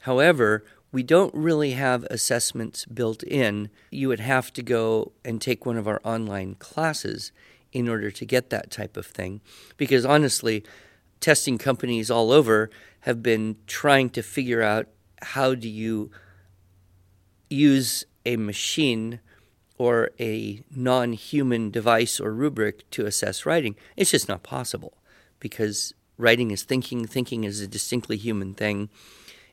However, 0.00 0.64
we 0.92 1.02
don't 1.02 1.34
really 1.34 1.72
have 1.72 2.04
assessments 2.04 2.84
built 2.84 3.22
in. 3.24 3.68
You 3.90 4.08
would 4.08 4.20
have 4.20 4.52
to 4.52 4.62
go 4.62 5.12
and 5.24 5.40
take 5.40 5.66
one 5.66 5.76
of 5.76 5.88
our 5.88 6.00
online 6.04 6.54
classes 6.54 7.32
in 7.72 7.88
order 7.88 8.10
to 8.12 8.24
get 8.24 8.50
that 8.50 8.70
type 8.70 8.96
of 8.96 9.06
thing. 9.06 9.40
Because 9.76 10.06
honestly, 10.06 10.62
testing 11.20 11.58
companies 11.58 12.10
all 12.10 12.30
over 12.30 12.70
have 13.00 13.22
been 13.22 13.56
trying 13.66 14.10
to 14.10 14.22
figure 14.22 14.62
out 14.62 14.86
how 15.20 15.54
do 15.54 15.68
you 15.68 16.10
use 17.50 18.04
a 18.24 18.36
machine 18.36 19.20
or 19.78 20.10
a 20.20 20.62
non 20.74 21.12
human 21.12 21.70
device 21.70 22.20
or 22.20 22.32
rubric 22.32 22.88
to 22.90 23.06
assess 23.06 23.44
writing. 23.44 23.76
It's 23.96 24.10
just 24.10 24.28
not 24.28 24.42
possible 24.42 24.98
because 25.40 25.94
writing 26.16 26.50
is 26.50 26.62
thinking, 26.62 27.06
thinking 27.06 27.44
is 27.44 27.60
a 27.60 27.66
distinctly 27.66 28.16
human 28.16 28.54
thing. 28.54 28.88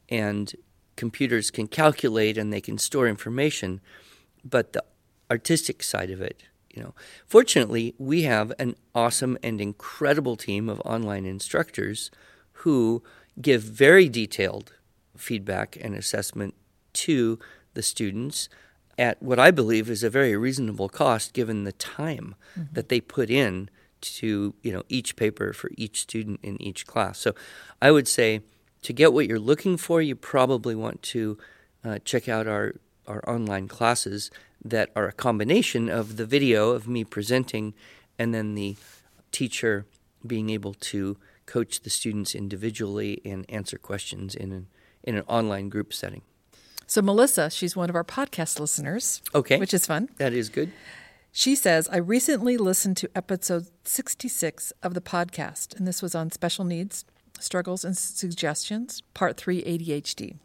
And 0.09 0.53
computers 0.95 1.49
can 1.49 1.67
calculate 1.67 2.37
and 2.37 2.51
they 2.51 2.61
can 2.61 2.77
store 2.77 3.07
information, 3.07 3.81
but 4.43 4.73
the 4.73 4.83
artistic 5.29 5.81
side 5.81 6.11
of 6.11 6.21
it, 6.21 6.43
you 6.69 6.83
know. 6.83 6.93
Fortunately, 7.25 7.95
we 7.97 8.23
have 8.23 8.51
an 8.59 8.75
awesome 8.93 9.37
and 9.41 9.59
incredible 9.61 10.35
team 10.35 10.69
of 10.69 10.81
online 10.81 11.25
instructors 11.25 12.11
who 12.51 13.01
give 13.41 13.63
very 13.63 14.09
detailed 14.09 14.73
feedback 15.17 15.77
and 15.81 15.95
assessment 15.95 16.53
to 16.93 17.39
the 17.73 17.81
students 17.81 18.49
at 19.01 19.21
what 19.21 19.39
I 19.39 19.49
believe 19.49 19.89
is 19.89 20.03
a 20.03 20.11
very 20.11 20.37
reasonable 20.37 20.87
cost 20.87 21.33
given 21.33 21.63
the 21.63 21.71
time 21.71 22.35
mm-hmm. 22.51 22.73
that 22.73 22.89
they 22.89 23.01
put 23.01 23.31
in 23.31 23.67
to 24.01 24.53
you 24.61 24.71
know 24.71 24.83
each 24.89 25.15
paper 25.15 25.53
for 25.53 25.71
each 25.75 26.01
student 26.01 26.39
in 26.43 26.61
each 26.61 26.85
class. 26.85 27.17
So 27.17 27.33
I 27.81 27.89
would 27.89 28.07
say 28.07 28.41
to 28.83 28.93
get 28.93 29.11
what 29.11 29.27
you're 29.27 29.39
looking 29.39 29.75
for, 29.77 30.01
you 30.01 30.15
probably 30.15 30.75
want 30.75 31.01
to 31.15 31.37
uh, 31.83 31.99
check 32.05 32.29
out 32.29 32.47
our, 32.47 32.75
our 33.07 33.27
online 33.27 33.67
classes 33.67 34.29
that 34.63 34.91
are 34.95 35.07
a 35.07 35.13
combination 35.13 35.89
of 35.89 36.17
the 36.17 36.25
video 36.25 36.69
of 36.69 36.87
me 36.87 37.03
presenting 37.03 37.73
and 38.19 38.35
then 38.35 38.53
the 38.53 38.75
teacher 39.31 39.87
being 40.25 40.51
able 40.51 40.75
to 40.75 41.17
coach 41.47 41.81
the 41.81 41.89
students 41.89 42.35
individually 42.35 43.19
and 43.25 43.49
answer 43.49 43.79
questions 43.79 44.35
in 44.35 44.51
an, 44.51 44.67
in 45.03 45.15
an 45.15 45.23
online 45.27 45.69
group 45.69 45.91
setting. 45.91 46.21
So, 46.91 47.01
Melissa, 47.01 47.49
she's 47.49 47.73
one 47.73 47.89
of 47.89 47.95
our 47.95 48.03
podcast 48.03 48.59
listeners. 48.59 49.21
Okay. 49.33 49.57
Which 49.57 49.73
is 49.73 49.85
fun. 49.85 50.09
That 50.17 50.33
is 50.33 50.49
good. 50.49 50.73
She 51.31 51.55
says, 51.55 51.87
I 51.87 51.95
recently 51.95 52.57
listened 52.57 52.97
to 52.97 53.09
episode 53.15 53.67
66 53.85 54.73
of 54.83 54.93
the 54.93 54.99
podcast, 54.99 55.73
and 55.77 55.87
this 55.87 56.01
was 56.01 56.15
on 56.15 56.31
special 56.31 56.65
needs 56.65 57.05
Struggles 57.39 57.85
and 57.85 57.97
Suggestions, 57.97 59.03
Part 59.13 59.37
3 59.37 59.63
ADHD. 59.63 60.35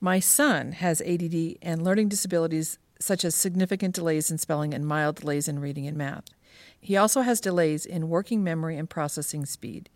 My 0.00 0.20
son 0.20 0.72
has 0.72 1.02
ADD 1.02 1.58
and 1.60 1.84
learning 1.84 2.08
disabilities 2.08 2.78
such 2.98 3.22
as 3.22 3.34
significant 3.34 3.94
delays 3.94 4.30
in 4.30 4.38
spelling 4.38 4.72
and 4.72 4.86
mild 4.86 5.16
delays 5.16 5.48
in 5.48 5.58
reading 5.58 5.86
and 5.86 5.98
math. 5.98 6.24
He 6.80 6.96
also 6.96 7.20
has 7.20 7.42
delays 7.42 7.84
in 7.84 8.08
working 8.08 8.42
memory 8.42 8.78
and 8.78 8.88
processing 8.88 9.44
speed. 9.44 9.90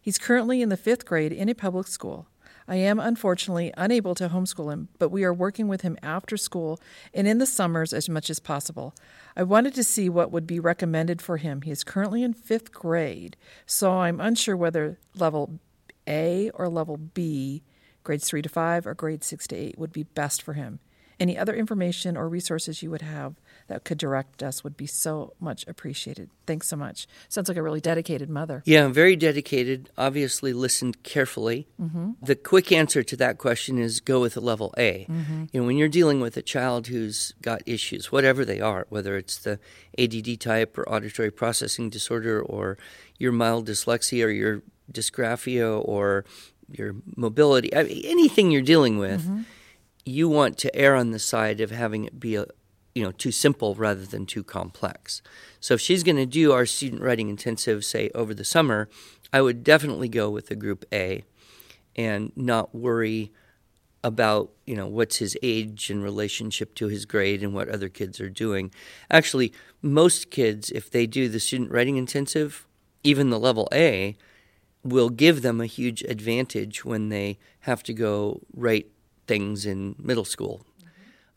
He's 0.00 0.16
currently 0.16 0.62
in 0.62 0.68
the 0.68 0.76
fifth 0.76 1.04
grade 1.04 1.32
in 1.32 1.48
a 1.48 1.56
public 1.56 1.88
school. 1.88 2.28
I 2.68 2.76
am 2.76 3.00
unfortunately 3.00 3.72
unable 3.76 4.14
to 4.14 4.28
homeschool 4.28 4.72
him, 4.72 4.88
but 4.98 5.10
we 5.10 5.24
are 5.24 5.34
working 5.34 5.68
with 5.68 5.82
him 5.82 5.98
after 6.02 6.36
school 6.36 6.80
and 7.12 7.26
in 7.26 7.38
the 7.38 7.46
summers 7.46 7.92
as 7.92 8.08
much 8.08 8.30
as 8.30 8.40
possible. 8.40 8.94
I 9.36 9.42
wanted 9.42 9.74
to 9.74 9.84
see 9.84 10.08
what 10.08 10.30
would 10.30 10.46
be 10.46 10.60
recommended 10.60 11.20
for 11.20 11.38
him. 11.38 11.62
He 11.62 11.70
is 11.70 11.84
currently 11.84 12.22
in 12.22 12.32
fifth 12.32 12.72
grade, 12.72 13.36
so 13.66 13.92
I'm 13.92 14.20
unsure 14.20 14.56
whether 14.56 14.98
level 15.14 15.58
A 16.06 16.50
or 16.54 16.68
level 16.68 16.96
B, 16.96 17.62
grades 18.04 18.28
three 18.28 18.42
to 18.42 18.48
five, 18.48 18.86
or 18.86 18.94
grades 18.94 19.26
six 19.26 19.46
to 19.48 19.56
eight, 19.56 19.78
would 19.78 19.92
be 19.92 20.04
best 20.04 20.42
for 20.42 20.54
him. 20.54 20.80
Any 21.20 21.38
other 21.38 21.54
information 21.54 22.16
or 22.16 22.28
resources 22.28 22.82
you 22.82 22.90
would 22.90 23.02
have 23.02 23.36
that 23.68 23.84
could 23.84 23.98
direct 23.98 24.42
us 24.42 24.64
would 24.64 24.76
be 24.76 24.86
so 24.86 25.34
much 25.40 25.66
appreciated. 25.66 26.30
Thanks 26.46 26.68
so 26.68 26.76
much. 26.76 27.06
Sounds 27.28 27.48
like 27.48 27.56
a 27.56 27.62
really 27.62 27.80
dedicated 27.80 28.28
mother. 28.28 28.62
Yeah, 28.66 28.88
very 28.88 29.16
dedicated. 29.16 29.90
Obviously, 29.96 30.52
listened 30.52 31.02
carefully. 31.02 31.68
Mm-hmm. 31.80 32.12
The 32.22 32.36
quick 32.36 32.72
answer 32.72 33.02
to 33.02 33.16
that 33.16 33.38
question 33.38 33.78
is 33.78 34.00
go 34.00 34.20
with 34.20 34.36
a 34.36 34.40
level 34.40 34.74
A. 34.76 35.06
Mm-hmm. 35.08 35.44
You 35.52 35.60
know, 35.60 35.66
when 35.66 35.76
you're 35.76 35.88
dealing 35.88 36.20
with 36.20 36.36
a 36.36 36.42
child 36.42 36.88
who's 36.88 37.32
got 37.42 37.62
issues, 37.66 38.10
whatever 38.10 38.44
they 38.44 38.60
are, 38.60 38.86
whether 38.88 39.16
it's 39.16 39.38
the 39.38 39.58
ADD 39.98 40.40
type 40.40 40.76
or 40.76 40.88
auditory 40.88 41.30
processing 41.30 41.90
disorder 41.90 42.40
or 42.40 42.78
your 43.18 43.32
mild 43.32 43.68
dyslexia 43.68 44.24
or 44.24 44.30
your 44.30 44.62
dysgraphia 44.90 45.80
or 45.86 46.24
your 46.70 46.96
mobility, 47.16 47.74
I 47.74 47.84
mean, 47.84 48.02
anything 48.04 48.50
you're 48.50 48.62
dealing 48.62 48.98
with. 48.98 49.22
Mm-hmm 49.22 49.42
you 50.04 50.28
want 50.28 50.58
to 50.58 50.74
err 50.74 50.96
on 50.96 51.10
the 51.10 51.18
side 51.18 51.60
of 51.60 51.70
having 51.70 52.04
it 52.04 52.18
be 52.18 52.34
a, 52.36 52.46
you 52.94 53.02
know 53.02 53.12
too 53.12 53.32
simple 53.32 53.74
rather 53.74 54.04
than 54.04 54.26
too 54.26 54.44
complex. 54.44 55.22
So 55.60 55.74
if 55.74 55.80
she's 55.80 56.02
going 56.02 56.16
to 56.16 56.26
do 56.26 56.52
our 56.52 56.66
student 56.66 57.02
writing 57.02 57.28
intensive, 57.28 57.84
say 57.84 58.10
over 58.14 58.34
the 58.34 58.44
summer, 58.44 58.88
I 59.32 59.40
would 59.40 59.64
definitely 59.64 60.08
go 60.08 60.30
with 60.30 60.48
the 60.48 60.56
group 60.56 60.84
A, 60.92 61.24
and 61.96 62.32
not 62.36 62.74
worry 62.74 63.32
about 64.04 64.50
you 64.66 64.74
know 64.74 64.86
what's 64.86 65.16
his 65.16 65.36
age 65.42 65.90
in 65.90 66.02
relationship 66.02 66.74
to 66.74 66.88
his 66.88 67.04
grade 67.06 67.42
and 67.42 67.54
what 67.54 67.68
other 67.68 67.88
kids 67.88 68.20
are 68.20 68.30
doing. 68.30 68.70
Actually, 69.10 69.52
most 69.80 70.30
kids, 70.30 70.70
if 70.70 70.90
they 70.90 71.06
do 71.06 71.28
the 71.28 71.40
student 71.40 71.70
writing 71.70 71.96
intensive, 71.96 72.66
even 73.04 73.30
the 73.30 73.38
level 73.38 73.68
A, 73.72 74.16
will 74.84 75.10
give 75.10 75.42
them 75.42 75.60
a 75.60 75.66
huge 75.66 76.02
advantage 76.02 76.84
when 76.84 77.08
they 77.08 77.38
have 77.60 77.82
to 77.84 77.94
go 77.94 78.40
write 78.54 78.88
things 79.26 79.64
in 79.64 79.94
middle 79.98 80.24
school 80.24 80.66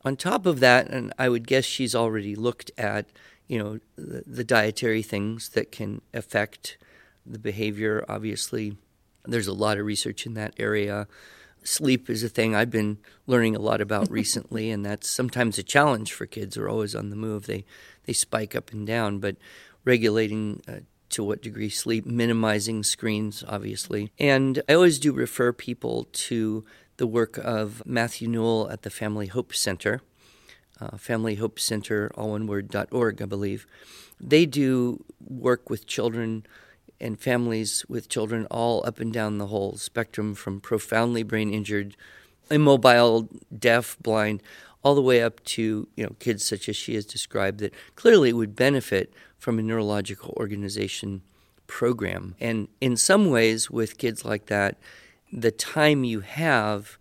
on 0.05 0.15
top 0.15 0.45
of 0.45 0.59
that, 0.59 0.87
and 0.87 1.11
I 1.17 1.29
would 1.29 1.47
guess 1.47 1.65
she's 1.65 1.95
already 1.95 2.35
looked 2.35 2.71
at, 2.77 3.07
you 3.47 3.57
know, 3.57 3.79
the, 3.95 4.23
the 4.27 4.43
dietary 4.43 5.01
things 5.01 5.49
that 5.49 5.71
can 5.71 6.01
affect 6.13 6.77
the 7.25 7.39
behavior. 7.39 8.05
Obviously, 8.07 8.77
there's 9.25 9.47
a 9.47 9.53
lot 9.53 9.79
of 9.79 9.85
research 9.85 10.27
in 10.27 10.35
that 10.35 10.53
area. 10.57 11.07
Sleep 11.63 12.07
is 12.09 12.23
a 12.23 12.29
thing 12.29 12.55
I've 12.55 12.69
been 12.69 12.99
learning 13.25 13.55
a 13.55 13.59
lot 13.59 13.81
about 13.81 14.09
recently, 14.11 14.69
and 14.69 14.85
that's 14.85 15.09
sometimes 15.09 15.57
a 15.57 15.63
challenge 15.63 16.13
for 16.13 16.27
kids 16.27 16.55
who 16.55 16.61
are 16.61 16.69
always 16.69 16.93
on 16.95 17.09
the 17.09 17.15
move. 17.15 17.47
They 17.47 17.65
they 18.05 18.13
spike 18.13 18.55
up 18.55 18.71
and 18.71 18.85
down, 18.85 19.17
but 19.17 19.35
regulating 19.83 20.61
uh, 20.67 20.81
to 21.09 21.23
what 21.23 21.41
degree 21.41 21.69
sleep, 21.69 22.05
minimizing 22.05 22.83
screens, 22.83 23.43
obviously. 23.47 24.11
And 24.19 24.61
I 24.69 24.73
always 24.73 24.99
do 24.99 25.11
refer 25.11 25.53
people 25.53 26.07
to 26.11 26.65
the 26.97 27.07
work 27.07 27.37
of 27.37 27.83
Matthew 27.85 28.27
Newell 28.27 28.69
at 28.69 28.83
the 28.83 28.89
Family 28.89 29.27
Hope 29.27 29.53
Center, 29.53 30.01
uh, 30.79 30.97
Family 30.97 31.35
Hope 31.35 31.59
Center, 31.59 32.11
all 32.15 32.31
one 32.31 32.47
word, 32.47 32.75
.org, 32.91 33.21
I 33.21 33.25
believe. 33.25 33.65
They 34.19 34.45
do 34.45 35.03
work 35.19 35.69
with 35.69 35.85
children 35.85 36.45
and 36.99 37.19
families 37.19 37.85
with 37.89 38.07
children 38.07 38.45
all 38.49 38.85
up 38.85 38.99
and 38.99 39.11
down 39.11 39.37
the 39.37 39.47
whole 39.47 39.75
spectrum 39.75 40.33
from 40.33 40.61
profoundly 40.61 41.23
brain 41.23 41.53
injured, 41.53 41.95
immobile, 42.49 43.29
deaf, 43.57 43.97
blind, 44.01 44.41
all 44.83 44.95
the 44.95 45.01
way 45.01 45.21
up 45.21 45.43
to 45.43 45.87
you 45.95 46.03
know 46.05 46.15
kids 46.19 46.45
such 46.45 46.69
as 46.69 46.75
she 46.75 46.95
has 46.95 47.05
described 47.05 47.59
that 47.59 47.73
clearly 47.95 48.31
would 48.31 48.55
benefit 48.55 49.13
from 49.37 49.59
a 49.59 49.63
neurological 49.63 50.33
organization 50.37 51.21
program. 51.67 52.35
And 52.39 52.67
in 52.79 52.95
some 52.95 53.29
ways, 53.29 53.69
with 53.69 53.97
kids 53.97 54.23
like 54.23 54.45
that, 54.45 54.77
the 55.35 55.51
time 55.51 56.05
you 56.05 56.21
have 56.21 56.97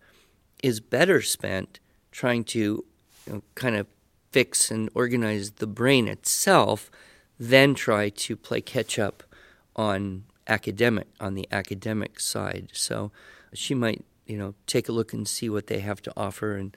is 0.62 0.80
better 0.80 1.22
spent 1.22 1.78
trying 2.10 2.42
to 2.42 2.84
you 3.26 3.32
know, 3.32 3.42
kind 3.54 3.76
of 3.76 3.86
fix 4.32 4.70
and 4.70 4.90
organize 4.94 5.52
the 5.52 5.66
brain 5.66 6.08
itself 6.08 6.90
than 7.38 7.74
try 7.74 8.08
to 8.08 8.36
play 8.36 8.60
catch 8.60 8.98
up 8.98 9.22
on 9.76 10.24
academic 10.48 11.06
on 11.20 11.34
the 11.34 11.46
academic 11.52 12.18
side. 12.18 12.68
So 12.72 13.12
she 13.52 13.74
might, 13.74 14.04
you 14.26 14.36
know, 14.36 14.54
take 14.66 14.88
a 14.88 14.92
look 14.92 15.12
and 15.12 15.28
see 15.28 15.48
what 15.48 15.68
they 15.68 15.78
have 15.78 16.02
to 16.02 16.12
offer 16.16 16.56
and 16.56 16.76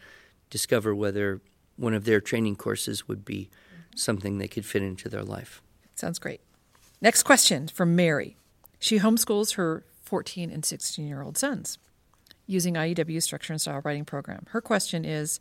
discover 0.51 0.93
whether 0.93 1.41
one 1.75 1.93
of 1.95 2.05
their 2.05 2.21
training 2.21 2.55
courses 2.55 3.07
would 3.07 3.25
be 3.25 3.49
something 3.95 4.37
they 4.37 4.47
could 4.47 4.65
fit 4.65 4.83
into 4.83 5.09
their 5.09 5.23
life. 5.23 5.61
Sounds 5.95 6.19
great. 6.19 6.41
Next 7.01 7.23
question 7.23 7.67
from 7.67 7.95
Mary. 7.95 8.37
She 8.79 8.99
homeschools 8.99 9.55
her 9.55 9.83
14 10.07 10.49
and 10.49 10.63
16 10.63 11.05
year 11.05 11.21
old 11.21 11.37
sons 11.37 11.77
using 12.45 12.75
IEW 12.75 13.21
structure 13.21 13.53
and 13.53 13.61
style 13.61 13.81
writing 13.83 14.05
program. 14.05 14.45
Her 14.49 14.61
question 14.61 15.03
is 15.03 15.39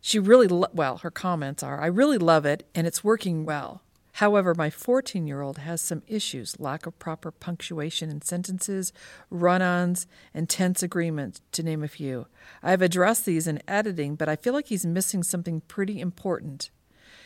she 0.00 0.18
really, 0.18 0.46
lo- 0.46 0.68
well, 0.72 0.98
her 0.98 1.10
comments 1.10 1.62
are 1.62 1.80
I 1.80 1.86
really 1.86 2.18
love 2.18 2.46
it 2.46 2.68
and 2.74 2.86
it's 2.86 3.02
working 3.02 3.44
well. 3.44 3.82
However, 4.18 4.54
my 4.54 4.70
14 4.70 5.26
year 5.26 5.40
old 5.40 5.58
has 5.58 5.80
some 5.80 6.04
issues 6.06 6.60
lack 6.60 6.86
of 6.86 6.96
proper 7.00 7.32
punctuation 7.32 8.10
in 8.10 8.22
sentences, 8.22 8.92
run 9.28 9.60
ons, 9.60 10.06
and 10.32 10.48
tense 10.48 10.84
agreements, 10.84 11.40
to 11.50 11.64
name 11.64 11.82
a 11.82 11.88
few. 11.88 12.28
I 12.62 12.70
have 12.70 12.82
addressed 12.82 13.26
these 13.26 13.48
in 13.48 13.60
editing, 13.66 14.14
but 14.14 14.28
I 14.28 14.36
feel 14.36 14.52
like 14.52 14.68
he's 14.68 14.86
missing 14.86 15.24
something 15.24 15.62
pretty 15.62 15.98
important. 15.98 16.70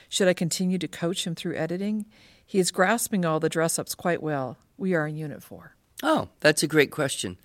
Should 0.08 0.28
I 0.28 0.32
continue 0.32 0.78
to 0.78 0.88
coach 0.88 1.26
him 1.26 1.34
through 1.34 1.56
editing? 1.56 2.06
He 2.46 2.58
is 2.58 2.70
grasping 2.70 3.26
all 3.26 3.38
the 3.38 3.50
dress 3.50 3.78
ups 3.78 3.94
quite 3.94 4.22
well. 4.22 4.56
We 4.78 4.94
are 4.94 5.06
in 5.06 5.16
Unit 5.16 5.42
4. 5.42 5.74
Oh, 6.02 6.28
that's 6.40 6.62
a 6.62 6.68
great 6.68 6.90
question. 6.90 7.38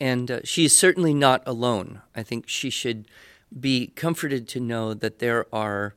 And 0.00 0.30
uh, 0.30 0.40
she 0.44 0.64
is 0.64 0.76
certainly 0.76 1.14
not 1.14 1.42
alone. 1.46 2.00
I 2.14 2.22
think 2.22 2.48
she 2.48 2.70
should 2.70 3.06
be 3.58 3.88
comforted 3.88 4.48
to 4.48 4.60
know 4.60 4.94
that 4.94 5.18
there 5.18 5.46
are 5.54 5.94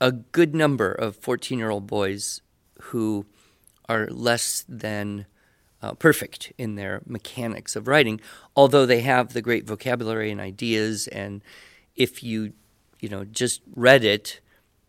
a 0.00 0.12
good 0.12 0.54
number 0.54 0.92
of 0.92 1.16
14 1.16 1.58
year 1.58 1.70
old 1.70 1.86
boys 1.86 2.42
who 2.82 3.26
are 3.88 4.06
less 4.08 4.64
than 4.68 5.26
uh, 5.80 5.94
perfect 5.94 6.52
in 6.58 6.74
their 6.74 7.02
mechanics 7.06 7.76
of 7.76 7.86
writing, 7.86 8.20
although 8.54 8.86
they 8.86 9.00
have 9.00 9.32
the 9.32 9.42
great 9.42 9.66
vocabulary 9.66 10.30
and 10.30 10.40
ideas. 10.40 11.06
And 11.08 11.42
if 11.94 12.22
you, 12.22 12.52
you 13.00 13.08
know, 13.08 13.24
just 13.24 13.62
read 13.74 14.04
it, 14.04 14.40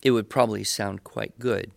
it 0.01 0.11
would 0.11 0.29
probably 0.29 0.63
sound 0.63 1.03
quite 1.03 1.37
good. 1.39 1.71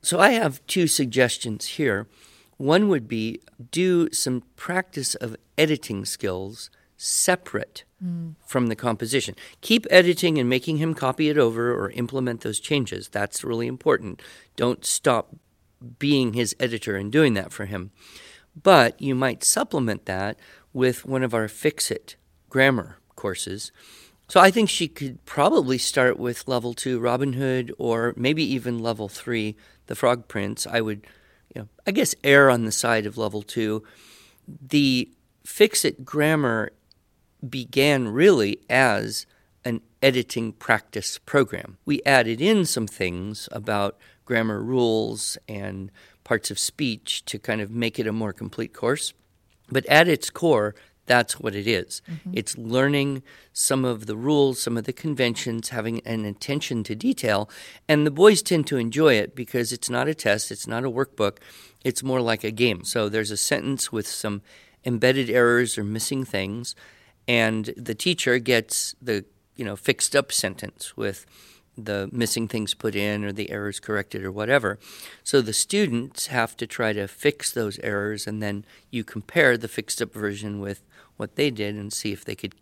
So 0.00 0.18
I 0.18 0.30
have 0.30 0.64
two 0.66 0.86
suggestions 0.86 1.66
here. 1.66 2.08
One 2.56 2.88
would 2.88 3.08
be 3.08 3.40
do 3.70 4.10
some 4.12 4.42
practice 4.56 5.14
of 5.14 5.36
editing 5.58 6.04
skills 6.04 6.70
separate 6.96 7.84
mm. 8.02 8.34
from 8.46 8.68
the 8.68 8.76
composition. 8.76 9.34
Keep 9.60 9.86
editing 9.90 10.38
and 10.38 10.48
making 10.48 10.76
him 10.76 10.94
copy 10.94 11.28
it 11.28 11.38
over 11.38 11.74
or 11.74 11.90
implement 11.90 12.42
those 12.42 12.60
changes. 12.60 13.08
That's 13.08 13.42
really 13.42 13.66
important. 13.66 14.22
Don't 14.54 14.84
stop 14.84 15.34
being 15.98 16.34
his 16.34 16.54
editor 16.60 16.96
and 16.96 17.10
doing 17.10 17.34
that 17.34 17.52
for 17.52 17.66
him. 17.66 17.90
But 18.60 19.00
you 19.00 19.14
might 19.14 19.42
supplement 19.42 20.06
that 20.06 20.38
with 20.72 21.04
one 21.04 21.22
of 21.22 21.34
our 21.34 21.48
Fix 21.48 21.90
It 21.90 22.16
grammar 22.48 22.98
courses. 23.16 23.72
So 24.28 24.40
I 24.40 24.50
think 24.50 24.68
she 24.68 24.88
could 24.88 25.24
probably 25.24 25.78
start 25.78 26.18
with 26.18 26.48
level 26.48 26.74
two 26.74 27.00
Robin 27.00 27.34
Hood 27.34 27.72
or 27.78 28.14
maybe 28.16 28.44
even 28.44 28.78
level 28.78 29.08
three 29.08 29.56
The 29.86 29.94
Frog 29.94 30.28
Prince. 30.28 30.66
I 30.66 30.80
would, 30.80 31.06
you 31.54 31.62
know, 31.62 31.68
I 31.86 31.90
guess 31.90 32.14
err 32.24 32.50
on 32.50 32.64
the 32.64 32.72
side 32.72 33.06
of 33.06 33.18
level 33.18 33.42
two. 33.42 33.82
The 34.46 35.10
Fix 35.44 35.84
It 35.84 36.04
grammar 36.04 36.72
began 37.48 38.08
really 38.08 38.60
as 38.70 39.26
an 39.64 39.80
editing 40.02 40.52
practice 40.52 41.18
program. 41.18 41.78
We 41.84 42.02
added 42.04 42.40
in 42.40 42.64
some 42.64 42.86
things 42.86 43.48
about 43.52 43.98
grammar 44.24 44.62
rules 44.62 45.38
and 45.48 45.90
parts 46.24 46.50
of 46.50 46.58
speech 46.58 47.24
to 47.26 47.38
kind 47.38 47.60
of 47.60 47.70
make 47.70 47.98
it 47.98 48.06
a 48.06 48.12
more 48.12 48.32
complete 48.32 48.72
course. 48.72 49.12
But 49.68 49.86
at 49.86 50.08
its 50.08 50.30
core, 50.30 50.74
that's 51.12 51.34
what 51.38 51.54
it 51.54 51.66
is. 51.66 52.00
Mm-hmm. 52.10 52.32
It's 52.40 52.54
learning 52.56 53.22
some 53.52 53.84
of 53.84 54.06
the 54.06 54.16
rules, 54.16 54.62
some 54.62 54.76
of 54.78 54.84
the 54.84 54.92
conventions, 55.04 55.68
having 55.68 56.00
an 56.06 56.24
attention 56.24 56.84
to 56.84 56.94
detail. 56.94 57.40
And 57.88 58.06
the 58.06 58.16
boys 58.22 58.40
tend 58.42 58.66
to 58.68 58.76
enjoy 58.86 59.14
it 59.14 59.34
because 59.34 59.72
it's 59.72 59.90
not 59.90 60.08
a 60.08 60.14
test, 60.14 60.50
it's 60.50 60.66
not 60.66 60.84
a 60.84 60.90
workbook, 60.90 61.36
it's 61.84 62.02
more 62.02 62.20
like 62.20 62.44
a 62.44 62.50
game. 62.50 62.84
So 62.84 63.08
there's 63.08 63.30
a 63.30 63.36
sentence 63.36 63.92
with 63.92 64.06
some 64.06 64.42
embedded 64.84 65.28
errors 65.30 65.78
or 65.78 65.84
missing 65.84 66.24
things 66.24 66.74
and 67.28 67.72
the 67.76 67.94
teacher 67.94 68.38
gets 68.38 68.94
the 69.00 69.24
you 69.56 69.64
know 69.64 69.76
fixed 69.76 70.16
up 70.16 70.32
sentence 70.32 70.96
with 70.96 71.26
the 71.76 72.08
missing 72.12 72.48
things 72.48 72.74
put 72.74 72.94
in 72.94 73.24
or 73.24 73.32
the 73.32 73.50
errors 73.50 73.80
corrected 73.80 74.24
or 74.24 74.30
whatever. 74.30 74.78
So 75.24 75.40
the 75.40 75.52
students 75.52 76.26
have 76.26 76.56
to 76.58 76.66
try 76.66 76.92
to 76.92 77.08
fix 77.08 77.50
those 77.50 77.78
errors 77.78 78.26
and 78.26 78.42
then 78.42 78.64
you 78.90 79.04
compare 79.04 79.56
the 79.56 79.68
fixed 79.68 80.02
up 80.02 80.12
version 80.12 80.60
with 80.60 80.82
what 81.16 81.36
they 81.36 81.50
did 81.50 81.74
and 81.74 81.92
see 81.92 82.12
if 82.12 82.24
they 82.24 82.34
could 82.34 82.54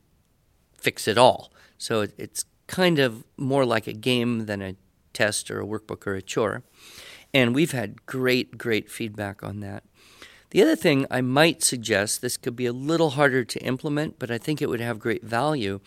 fix 0.76 1.08
it 1.08 1.18
all. 1.18 1.52
So 1.76 2.06
it's 2.16 2.44
kind 2.66 2.98
of 2.98 3.24
more 3.36 3.64
like 3.64 3.86
a 3.86 3.92
game 3.92 4.46
than 4.46 4.62
a 4.62 4.76
test 5.12 5.50
or 5.50 5.60
a 5.60 5.66
workbook 5.66 6.06
or 6.06 6.14
a 6.14 6.22
chore. 6.22 6.62
And 7.34 7.54
we've 7.54 7.72
had 7.72 8.06
great, 8.06 8.58
great 8.58 8.90
feedback 8.90 9.42
on 9.42 9.60
that. 9.60 9.84
The 10.50 10.62
other 10.62 10.76
thing 10.76 11.06
I 11.10 11.20
might 11.20 11.62
suggest, 11.62 12.22
this 12.22 12.36
could 12.36 12.56
be 12.56 12.66
a 12.66 12.72
little 12.72 13.10
harder 13.10 13.44
to 13.44 13.60
implement, 13.60 14.18
but 14.18 14.30
I 14.30 14.38
think 14.38 14.60
it 14.60 14.68
would 14.68 14.80
have 14.80 14.98
great 14.98 15.22
value, 15.22 15.80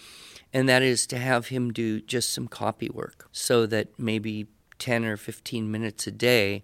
and 0.53 0.69
that 0.69 0.83
is 0.83 1.07
to 1.07 1.17
have 1.17 1.47
him 1.47 1.73
do 1.73 1.99
just 1.99 2.31
some 2.31 2.47
copy 2.47 2.89
work 2.89 3.27
so 3.31 3.65
that 3.65 3.97
maybe 3.97 4.47
10 4.79 5.03
or 5.05 5.17
15 5.17 5.69
minutes 5.69 6.07
a 6.07 6.11
day 6.11 6.63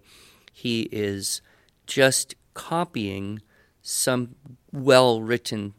he 0.52 0.82
is 0.92 1.42
just 1.86 2.34
copying 2.54 3.42
some 3.82 4.34
well 4.72 5.22
written 5.22 5.74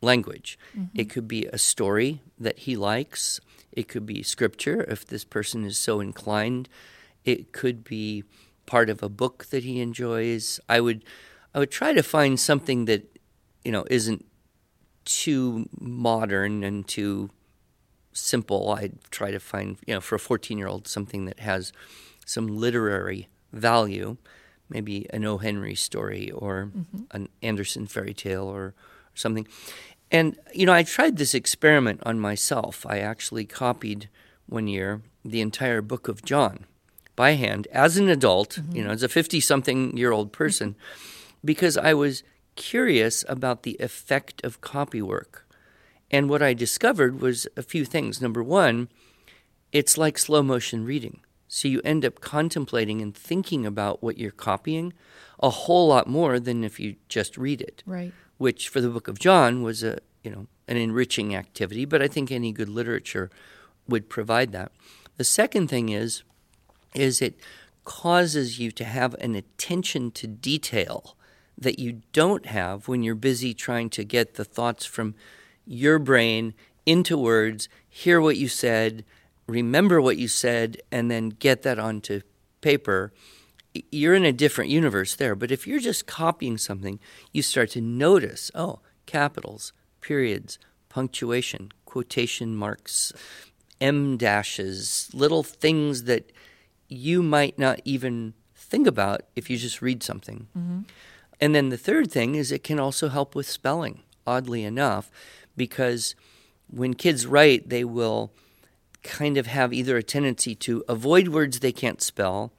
language. 0.00 0.58
Mm-hmm. 0.76 1.00
It 1.00 1.10
could 1.10 1.26
be 1.26 1.46
a 1.46 1.58
story 1.58 2.22
that 2.38 2.60
he 2.60 2.76
likes, 2.76 3.40
it 3.72 3.88
could 3.88 4.06
be 4.06 4.22
scripture 4.22 4.84
if 4.88 5.04
this 5.04 5.24
person 5.24 5.64
is 5.64 5.78
so 5.78 6.00
inclined, 6.00 6.68
it 7.24 7.52
could 7.52 7.82
be 7.82 8.24
part 8.66 8.88
of 8.88 9.02
a 9.02 9.08
book 9.08 9.46
that 9.46 9.64
he 9.64 9.80
enjoys. 9.80 10.60
I 10.68 10.80
would 10.80 11.04
I 11.54 11.58
would 11.58 11.70
try 11.70 11.92
to 11.92 12.02
find 12.02 12.38
something 12.38 12.84
that 12.86 13.18
you 13.64 13.72
know 13.72 13.84
isn't 13.90 14.24
too 15.04 15.68
modern 15.78 16.62
and 16.64 16.86
too 16.86 17.30
simple. 18.12 18.70
I'd 18.72 18.98
try 19.10 19.30
to 19.30 19.40
find 19.40 19.76
you 19.86 19.94
know 19.94 20.00
for 20.00 20.14
a 20.14 20.20
14 20.20 20.58
year 20.58 20.68
old 20.68 20.88
something 20.88 21.24
that 21.26 21.40
has 21.40 21.72
some 22.26 22.46
literary 22.46 23.28
value, 23.52 24.16
maybe 24.68 25.06
an 25.10 25.24
O. 25.24 25.38
Henry 25.38 25.74
story 25.74 26.30
or 26.30 26.70
mm-hmm. 26.74 27.04
an 27.10 27.28
Andersen 27.42 27.86
fairy 27.86 28.14
tale 28.14 28.44
or, 28.44 28.62
or 28.62 28.74
something. 29.14 29.46
And 30.10 30.38
you 30.54 30.66
know, 30.66 30.72
I 30.72 30.82
tried 30.82 31.16
this 31.16 31.34
experiment 31.34 32.00
on 32.04 32.20
myself. 32.20 32.86
I 32.88 32.98
actually 32.98 33.44
copied 33.44 34.08
one 34.46 34.68
year 34.68 35.02
the 35.24 35.40
entire 35.40 35.82
book 35.82 36.08
of 36.08 36.24
John 36.24 36.66
by 37.16 37.32
hand 37.32 37.66
as 37.72 37.96
an 37.96 38.08
adult, 38.08 38.50
mm-hmm. 38.50 38.76
you 38.76 38.84
know, 38.84 38.90
as 38.90 39.02
a 39.02 39.08
50 39.08 39.40
something 39.40 39.96
year 39.96 40.12
old 40.12 40.32
person 40.32 40.76
because 41.44 41.76
I 41.76 41.94
was 41.94 42.22
curious 42.56 43.24
about 43.28 43.62
the 43.62 43.76
effect 43.80 44.44
of 44.44 44.60
copy 44.60 45.02
work. 45.02 45.46
And 46.10 46.28
what 46.28 46.42
I 46.42 46.54
discovered 46.54 47.20
was 47.20 47.46
a 47.56 47.62
few 47.62 47.84
things. 47.84 48.20
Number 48.20 48.42
one, 48.42 48.88
it's 49.72 49.98
like 49.98 50.18
slow 50.18 50.42
motion 50.42 50.84
reading. 50.84 51.20
So 51.48 51.68
you 51.68 51.80
end 51.84 52.04
up 52.04 52.20
contemplating 52.20 53.00
and 53.00 53.14
thinking 53.14 53.66
about 53.66 54.02
what 54.02 54.18
you're 54.18 54.30
copying 54.30 54.92
a 55.40 55.50
whole 55.50 55.88
lot 55.88 56.08
more 56.08 56.40
than 56.40 56.64
if 56.64 56.78
you 56.78 56.96
just 57.08 57.36
read 57.36 57.60
it. 57.60 57.82
Right. 57.86 58.12
Which 58.38 58.68
for 58.68 58.80
the 58.80 58.88
book 58.88 59.08
of 59.08 59.18
John 59.18 59.62
was 59.62 59.82
a, 59.82 59.98
you 60.22 60.30
know, 60.30 60.46
an 60.66 60.76
enriching 60.76 61.34
activity, 61.34 61.84
but 61.84 62.00
I 62.02 62.08
think 62.08 62.32
any 62.32 62.52
good 62.52 62.68
literature 62.68 63.30
would 63.88 64.08
provide 64.08 64.52
that. 64.52 64.72
The 65.16 65.24
second 65.24 65.68
thing 65.68 65.90
is 65.90 66.22
is 66.94 67.20
it 67.20 67.38
causes 67.84 68.58
you 68.58 68.70
to 68.70 68.84
have 68.84 69.14
an 69.14 69.34
attention 69.34 70.10
to 70.12 70.26
detail 70.26 71.16
that 71.56 71.78
you 71.78 72.02
don't 72.12 72.46
have 72.46 72.88
when 72.88 73.02
you're 73.02 73.14
busy 73.14 73.54
trying 73.54 73.90
to 73.90 74.04
get 74.04 74.34
the 74.34 74.44
thoughts 74.44 74.84
from 74.84 75.14
your 75.66 75.98
brain 75.98 76.54
into 76.86 77.16
words, 77.16 77.68
hear 77.88 78.20
what 78.20 78.36
you 78.36 78.48
said, 78.48 79.04
remember 79.46 80.00
what 80.00 80.16
you 80.16 80.28
said, 80.28 80.78
and 80.90 81.10
then 81.10 81.30
get 81.30 81.62
that 81.62 81.78
onto 81.78 82.20
paper. 82.60 83.12
You're 83.90 84.14
in 84.14 84.24
a 84.24 84.32
different 84.32 84.70
universe 84.70 85.16
there. 85.16 85.34
But 85.34 85.50
if 85.50 85.66
you're 85.66 85.80
just 85.80 86.06
copying 86.06 86.58
something, 86.58 87.00
you 87.32 87.42
start 87.42 87.70
to 87.70 87.80
notice 87.80 88.50
oh, 88.54 88.80
capitals, 89.06 89.72
periods, 90.00 90.58
punctuation, 90.88 91.72
quotation 91.84 92.54
marks, 92.54 93.12
em 93.80 94.16
dashes, 94.16 95.10
little 95.12 95.42
things 95.42 96.04
that 96.04 96.32
you 96.88 97.22
might 97.22 97.58
not 97.58 97.80
even 97.84 98.34
think 98.54 98.86
about 98.86 99.22
if 99.34 99.50
you 99.50 99.56
just 99.56 99.82
read 99.82 100.02
something. 100.02 100.46
Mm-hmm. 100.56 100.80
And 101.40 101.54
then 101.54 101.68
the 101.68 101.76
third 101.76 102.10
thing 102.10 102.34
is 102.34 102.52
it 102.52 102.64
can 102.64 102.78
also 102.78 103.08
help 103.08 103.34
with 103.34 103.48
spelling, 103.48 104.00
oddly 104.26 104.64
enough, 104.64 105.10
because 105.56 106.14
when 106.68 106.94
kids 106.94 107.26
write, 107.26 107.68
they 107.68 107.84
will 107.84 108.32
kind 109.02 109.36
of 109.36 109.46
have 109.46 109.72
either 109.72 109.96
a 109.96 110.02
tendency 110.02 110.54
to 110.54 110.82
avoid 110.88 111.28
words 111.28 111.60
they 111.60 111.72
can't 111.72 112.02
spell 112.02 112.52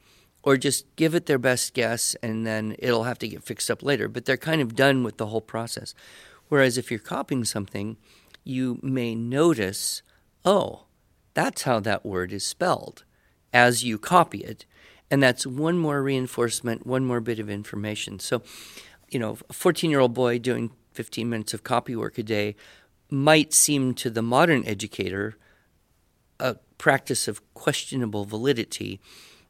or 0.43 0.57
just 0.57 0.85
give 0.95 1.15
it 1.15 1.25
their 1.25 1.39
best 1.39 1.73
guess 1.73 2.15
and 2.21 2.45
then 2.45 2.75
it'll 2.77 3.03
have 3.03 3.17
to 3.17 3.27
get 3.27 3.43
fixed 3.43 3.71
up 3.71 3.81
later. 3.81 4.07
But 4.07 4.25
they're 4.25 4.37
kind 4.37 4.61
of 4.61 4.75
done 4.75 5.03
with 5.03 5.17
the 5.17 5.25
whole 5.27 5.41
process. 5.41 5.95
Whereas 6.47 6.77
if 6.77 6.91
you're 6.91 6.99
copying 6.99 7.43
something, 7.45 7.97
you 8.43 8.79
may 8.83 9.15
notice, 9.15 10.03
oh, 10.45 10.83
that's 11.33 11.63
how 11.63 11.79
that 11.81 12.05
word 12.05 12.31
is 12.31 12.45
spelled 12.45 13.03
as 13.51 13.83
you 13.83 13.97
copy 13.97 14.39
it. 14.39 14.65
And 15.15 15.23
that's 15.23 15.47
one 15.47 15.77
more 15.77 16.03
reinforcement, 16.03 16.85
one 16.85 17.05
more 17.05 17.21
bit 17.21 17.39
of 17.39 17.49
information. 17.49 18.19
So, 18.19 18.41
you 19.09 19.17
know, 19.17 19.37
a 19.49 19.53
14 19.53 19.89
year 19.89 20.01
old 20.01 20.13
boy 20.13 20.39
doing 20.39 20.71
15 20.91 21.29
minutes 21.29 21.53
of 21.53 21.63
copy 21.63 21.95
work 21.95 22.17
a 22.17 22.23
day 22.23 22.57
might 23.09 23.53
seem 23.53 23.93
to 23.93 24.09
the 24.09 24.21
modern 24.21 24.65
educator 24.65 25.37
a 26.37 26.57
practice 26.77 27.29
of 27.29 27.41
questionable 27.53 28.25
validity, 28.25 28.99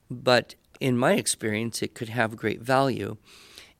but 0.08 0.54
in 0.80 0.99
my 0.99 1.13
experience, 1.13 1.82
it 1.82 1.95
could 1.95 2.10
have 2.10 2.38
great 2.38 2.62
value. 2.62 3.17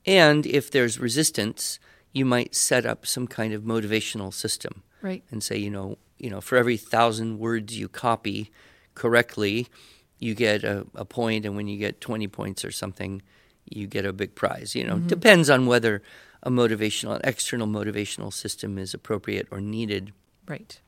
And 0.04 0.44
if 0.44 0.68
there's 0.68 0.98
resistance, 0.98 1.78
you 2.12 2.24
might 2.24 2.56
set 2.56 2.84
up 2.84 3.06
some 3.06 3.28
kind 3.28 3.54
of 3.54 3.62
motivational 3.62 4.34
system, 4.34 4.82
right? 5.02 5.22
And 5.30 5.40
say, 5.40 5.56
you 5.56 5.70
know, 5.70 5.98
you 6.18 6.30
know, 6.30 6.40
for 6.40 6.58
every 6.58 6.78
thousand 6.78 7.38
words 7.38 7.78
you 7.78 7.88
copy 7.88 8.50
correctly, 8.96 9.68
you 10.18 10.34
get 10.34 10.64
a, 10.64 10.86
a 10.94 11.04
point, 11.04 11.44
and 11.44 11.56
when 11.56 11.68
you 11.68 11.78
get 11.78 12.00
20 12.00 12.28
points 12.28 12.64
or 12.64 12.70
something, 12.70 13.22
you 13.68 13.86
get 13.86 14.06
a 14.06 14.12
big 14.12 14.34
prize. 14.34 14.74
You 14.74 14.84
know, 14.84 14.96
mm-hmm. 14.96 15.08
depends 15.08 15.50
on 15.50 15.66
whether 15.66 16.02
a 16.42 16.50
motivational, 16.50 17.16
an 17.16 17.22
external 17.24 17.66
motivational 17.66 18.32
system 18.32 18.78
is 18.78 18.94
appropriate 18.94 19.48
or 19.50 19.60
needed. 19.60 20.12
Right. 20.46 20.80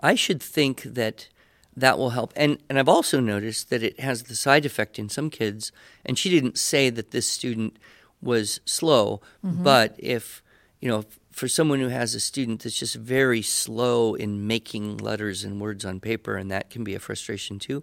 I 0.00 0.14
should 0.14 0.42
think 0.42 0.82
that 0.82 1.28
that 1.76 1.98
will 1.98 2.10
help. 2.10 2.32
And 2.36 2.58
and 2.68 2.78
I've 2.78 2.88
also 2.88 3.20
noticed 3.20 3.70
that 3.70 3.82
it 3.82 4.00
has 4.00 4.24
the 4.24 4.36
side 4.36 4.66
effect 4.66 4.98
in 4.98 5.08
some 5.08 5.30
kids. 5.30 5.72
And 6.04 6.18
she 6.18 6.28
didn't 6.28 6.58
say 6.58 6.90
that 6.90 7.12
this 7.12 7.26
student 7.26 7.78
was 8.20 8.60
slow, 8.64 9.20
mm-hmm. 9.44 9.62
but 9.62 9.96
if 9.98 10.42
you 10.80 10.88
know, 10.88 11.04
for 11.30 11.48
someone 11.48 11.78
who 11.78 11.88
has 11.88 12.14
a 12.14 12.20
student 12.20 12.62
that's 12.62 12.78
just 12.78 12.96
very 12.96 13.40
slow 13.40 14.14
in 14.14 14.46
making 14.46 14.98
letters 14.98 15.44
and 15.44 15.60
words 15.60 15.84
on 15.84 16.00
paper, 16.00 16.36
and 16.36 16.50
that 16.50 16.70
can 16.70 16.82
be 16.84 16.94
a 16.94 16.98
frustration 16.98 17.58
too. 17.58 17.82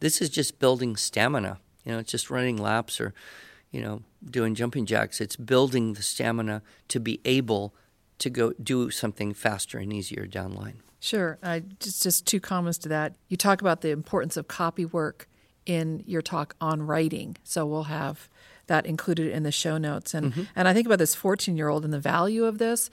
This 0.00 0.20
is 0.20 0.28
just 0.28 0.58
building 0.58 0.96
stamina. 0.96 1.58
You 1.84 1.92
know, 1.92 1.98
it's 1.98 2.10
just 2.10 2.30
running 2.30 2.56
laps 2.56 3.00
or, 3.00 3.14
you 3.70 3.80
know, 3.80 4.02
doing 4.28 4.54
jumping 4.54 4.86
jacks. 4.86 5.20
It's 5.20 5.36
building 5.36 5.94
the 5.94 6.02
stamina 6.02 6.62
to 6.88 7.00
be 7.00 7.20
able 7.24 7.74
to 8.18 8.30
go 8.30 8.52
do 8.62 8.90
something 8.90 9.32
faster 9.32 9.78
and 9.78 9.92
easier 9.92 10.26
down 10.26 10.52
line. 10.52 10.82
Sure. 11.00 11.38
Uh, 11.42 11.60
just 11.78 12.02
just 12.02 12.26
two 12.26 12.40
comments 12.40 12.78
to 12.78 12.88
that. 12.90 13.16
You 13.28 13.36
talk 13.36 13.60
about 13.62 13.80
the 13.80 13.90
importance 13.90 14.36
of 14.36 14.48
copy 14.48 14.84
work 14.84 15.28
in 15.64 16.04
your 16.06 16.22
talk 16.22 16.54
on 16.60 16.82
writing. 16.82 17.36
So 17.42 17.64
we'll 17.66 17.84
have 17.84 18.28
that 18.66 18.86
included 18.86 19.32
in 19.32 19.42
the 19.42 19.52
show 19.52 19.78
notes. 19.78 20.14
And 20.14 20.32
mm-hmm. 20.32 20.42
and 20.54 20.68
I 20.68 20.74
think 20.74 20.86
about 20.86 20.98
this 20.98 21.14
14 21.14 21.56
year 21.56 21.68
old 21.68 21.84
and 21.84 21.92
the 21.92 22.00
value 22.00 22.44
of 22.44 22.58
this. 22.58 22.90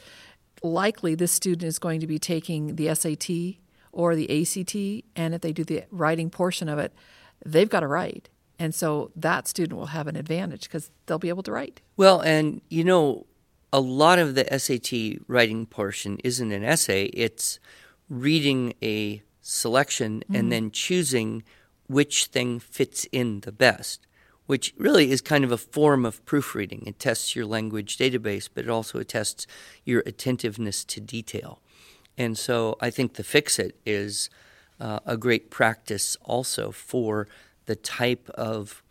Likely, 0.63 1.13
this 1.13 1.31
student 1.31 1.63
is 1.63 1.77
going 1.77 1.99
to 1.99 2.07
be 2.07 2.17
taking 2.17 2.77
the 2.77 2.93
SAT 2.95 3.59
or 3.97 4.15
the 4.15 4.29
ACT, 4.29 4.75
and 5.15 5.33
if 5.33 5.41
they 5.41 5.51
do 5.51 5.63
the 5.63 5.83
writing 5.89 6.29
portion 6.29 6.69
of 6.69 6.77
it, 6.77 6.93
they've 7.43 7.67
got 7.67 7.79
to 7.79 7.87
write. 7.87 8.29
And 8.59 8.73
so 8.73 9.11
that 9.15 9.47
student 9.47 9.77
will 9.77 9.87
have 9.87 10.05
an 10.05 10.15
advantage 10.15 10.63
because 10.63 10.91
they'll 11.07 11.17
be 11.17 11.29
able 11.29 11.41
to 11.43 11.51
write. 11.51 11.81
Well, 11.97 12.21
and 12.21 12.61
you 12.69 12.83
know, 12.83 13.25
a 13.73 13.79
lot 13.79 14.19
of 14.19 14.35
the 14.35 14.45
SAT 14.55 15.23
writing 15.27 15.65
portion 15.65 16.19
isn't 16.23 16.51
an 16.51 16.63
essay, 16.63 17.05
it's 17.05 17.59
reading 18.07 18.75
a 18.83 19.23
selection 19.41 20.19
mm-hmm. 20.19 20.35
and 20.35 20.51
then 20.51 20.69
choosing 20.69 21.43
which 21.87 22.25
thing 22.25 22.59
fits 22.59 23.07
in 23.11 23.39
the 23.41 23.51
best, 23.51 24.05
which 24.45 24.75
really 24.77 25.09
is 25.09 25.21
kind 25.21 25.43
of 25.43 25.51
a 25.51 25.57
form 25.57 26.05
of 26.05 26.23
proofreading. 26.23 26.83
It 26.85 26.99
tests 26.99 27.35
your 27.35 27.47
language 27.47 27.97
database, 27.97 28.47
but 28.53 28.65
it 28.65 28.69
also 28.69 29.01
tests 29.01 29.47
your 29.85 30.03
attentiveness 30.05 30.85
to 30.85 31.01
detail. 31.01 31.61
And 32.17 32.37
so 32.37 32.77
I 32.81 32.89
think 32.89 33.13
the 33.13 33.23
Fix 33.23 33.59
It 33.59 33.75
is 33.85 34.29
uh, 34.79 34.99
a 35.05 35.17
great 35.17 35.49
practice 35.49 36.17
also 36.23 36.71
for 36.71 37.27
the 37.65 37.75
type 37.75 38.29
of 38.31 38.81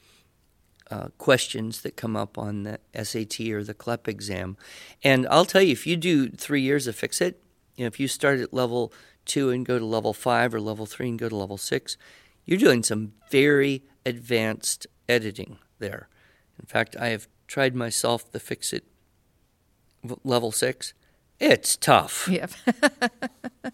uh, 0.91 1.09
questions 1.19 1.83
that 1.83 1.97
come 1.97 2.17
up 2.17 2.39
on 2.39 2.63
the 2.63 2.79
SAT 2.95 3.41
or 3.41 3.65
the 3.65 3.75
CLEP 3.75 4.07
exam. 4.07 4.57
And 5.03 5.27
I'll 5.29 5.45
tell 5.45 5.63
you, 5.63 5.73
if 5.73 5.87
you 5.87 5.97
do 5.97 6.29
three 6.29 6.63
years 6.63 6.87
of 6.87 6.95
Fix 6.95 7.21
It, 7.21 7.43
you 7.77 7.85
know, 7.85 7.89
if 7.89 7.99
you 7.99 8.09
start 8.09 8.41
at 8.41 8.55
level 8.55 8.93
two 9.25 9.51
and 9.51 9.67
go 9.67 9.79
to 9.79 9.85
level 9.85 10.13
five 10.13 10.55
or 10.55 10.61
level 10.61 10.87
three 10.87 11.09
and 11.09 11.19
go 11.19 11.29
to 11.29 11.37
level 11.37 11.59
six, 11.59 11.97
you're 12.45 12.59
doing 12.59 12.83
some 12.83 13.13
very 13.31 13.83
advanced 14.05 14.87
editing 15.09 15.59
there. 15.81 16.09
In 16.61 16.67
fact, 16.67 16.97
I 16.99 17.09
have 17.09 17.27
tried 17.49 17.75
myself 17.75 18.31
the 18.31 18.41
Fix 18.41 18.73
It 18.73 18.85
level 20.23 20.53
six 20.53 20.95
it's 21.41 21.77
tough. 21.77 22.29
Yeah. 22.31 22.47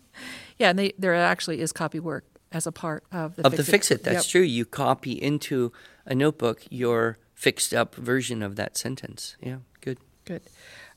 yeah, 0.58 0.70
and 0.70 0.78
they, 0.78 0.92
there 0.98 1.14
actually 1.14 1.60
is 1.60 1.72
copy 1.72 2.00
work 2.00 2.24
as 2.50 2.66
a 2.66 2.72
part 2.72 3.04
of 3.12 3.36
the 3.36 3.46
of 3.46 3.52
fix 3.52 3.64
the 3.66 3.70
fix 3.70 3.90
it. 3.90 4.04
That's 4.04 4.26
yep. 4.26 4.30
true. 4.30 4.42
You 4.42 4.64
copy 4.64 5.12
into 5.12 5.72
a 6.04 6.14
notebook 6.14 6.62
your 6.70 7.18
fixed 7.34 7.74
up 7.74 7.94
version 7.94 8.42
of 8.42 8.56
that 8.56 8.76
sentence. 8.76 9.36
Yeah, 9.40 9.58
good. 9.80 9.98
Good. 10.24 10.42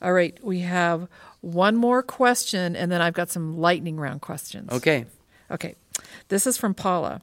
All 0.01 0.13
right, 0.13 0.37
we 0.43 0.59
have 0.59 1.07
one 1.41 1.75
more 1.75 2.03
question, 2.03 2.75
and 2.75 2.91
then 2.91 3.01
I've 3.01 3.13
got 3.13 3.29
some 3.29 3.57
lightning 3.57 3.97
round 3.97 4.21
questions. 4.21 4.71
Okay. 4.71 5.05
Okay. 5.49 5.75
This 6.27 6.45
is 6.45 6.57
from 6.57 6.73
Paula. 6.73 7.21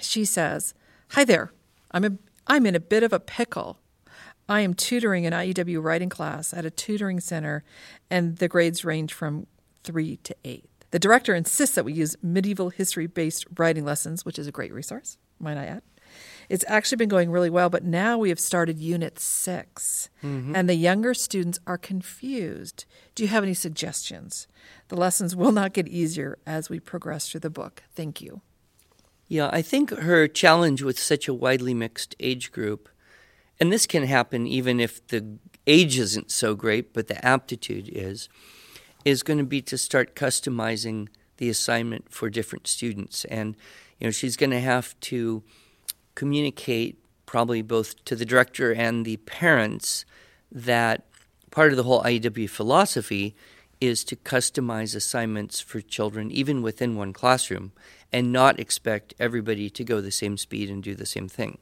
She 0.00 0.24
says, 0.24 0.74
"Hi 1.10 1.24
there. 1.24 1.52
I'm 1.90 2.04
a 2.04 2.12
I'm 2.46 2.66
in 2.66 2.74
a 2.74 2.80
bit 2.80 3.02
of 3.02 3.12
a 3.12 3.20
pickle. 3.20 3.78
I 4.50 4.62
am 4.62 4.74
tutoring 4.74 5.26
an 5.26 5.32
IEW 5.32 5.80
writing 5.80 6.08
class 6.08 6.52
at 6.52 6.64
a 6.64 6.70
tutoring 6.70 7.20
center, 7.20 7.62
and 8.10 8.38
the 8.38 8.48
grades 8.48 8.84
range 8.84 9.14
from 9.14 9.46
three 9.84 10.16
to 10.24 10.34
eight. 10.44 10.68
The 10.90 10.98
director 10.98 11.36
insists 11.36 11.76
that 11.76 11.84
we 11.84 11.92
use 11.92 12.16
medieval 12.20 12.70
history 12.70 13.06
based 13.06 13.46
writing 13.56 13.84
lessons, 13.84 14.24
which 14.24 14.40
is 14.40 14.48
a 14.48 14.52
great 14.52 14.72
resource, 14.72 15.18
might 15.38 15.56
I 15.56 15.66
add. 15.66 15.82
It's 16.48 16.64
actually 16.66 16.96
been 16.96 17.08
going 17.08 17.30
really 17.30 17.48
well, 17.48 17.70
but 17.70 17.84
now 17.84 18.18
we 18.18 18.28
have 18.30 18.40
started 18.40 18.80
Unit 18.80 19.20
6, 19.20 20.10
mm-hmm. 20.20 20.56
and 20.56 20.68
the 20.68 20.74
younger 20.74 21.14
students 21.14 21.60
are 21.68 21.78
confused. 21.78 22.86
Do 23.14 23.22
you 23.22 23.28
have 23.28 23.44
any 23.44 23.54
suggestions? 23.54 24.48
The 24.88 24.96
lessons 24.96 25.36
will 25.36 25.52
not 25.52 25.74
get 25.74 25.86
easier 25.86 26.38
as 26.44 26.68
we 26.68 26.80
progress 26.80 27.30
through 27.30 27.40
the 27.40 27.50
book. 27.50 27.84
Thank 27.94 28.20
you. 28.20 28.40
Yeah, 29.28 29.48
I 29.52 29.62
think 29.62 29.90
her 29.90 30.26
challenge 30.26 30.82
with 30.82 30.98
such 30.98 31.28
a 31.28 31.34
widely 31.34 31.72
mixed 31.72 32.16
age 32.18 32.50
group 32.50 32.88
and 33.60 33.70
this 33.70 33.86
can 33.86 34.04
happen 34.04 34.46
even 34.46 34.80
if 34.80 35.06
the 35.08 35.38
age 35.66 35.98
isn't 35.98 36.30
so 36.30 36.54
great, 36.54 36.94
but 36.94 37.08
the 37.08 37.24
aptitude 37.24 37.90
is, 37.92 38.28
is 39.04 39.22
going 39.22 39.38
to 39.38 39.44
be 39.44 39.60
to 39.62 39.76
start 39.76 40.16
customizing 40.16 41.08
the 41.36 41.50
assignment 41.50 42.10
for 42.10 42.30
different 42.30 42.66
students. 42.66 43.24
And, 43.26 43.56
you 43.98 44.06
know, 44.06 44.10
she's 44.10 44.36
going 44.36 44.50
to 44.50 44.60
have 44.60 44.98
to 45.00 45.42
communicate 46.14 46.98
probably 47.26 47.62
both 47.62 48.02
to 48.06 48.16
the 48.16 48.24
director 48.24 48.72
and 48.72 49.04
the 49.04 49.18
parents 49.18 50.04
that 50.50 51.04
part 51.50 51.70
of 51.70 51.76
the 51.76 51.84
whole 51.84 52.02
IEW 52.02 52.48
philosophy 52.48 53.36
is 53.80 54.04
to 54.04 54.16
customize 54.16 54.94
assignments 54.96 55.60
for 55.60 55.80
children 55.80 56.30
even 56.30 56.60
within 56.62 56.96
one 56.96 57.12
classroom 57.12 57.72
and 58.12 58.32
not 58.32 58.58
expect 58.58 59.14
everybody 59.18 59.70
to 59.70 59.84
go 59.84 60.00
the 60.00 60.10
same 60.10 60.36
speed 60.36 60.68
and 60.68 60.82
do 60.82 60.94
the 60.94 61.06
same 61.06 61.28
thing. 61.28 61.58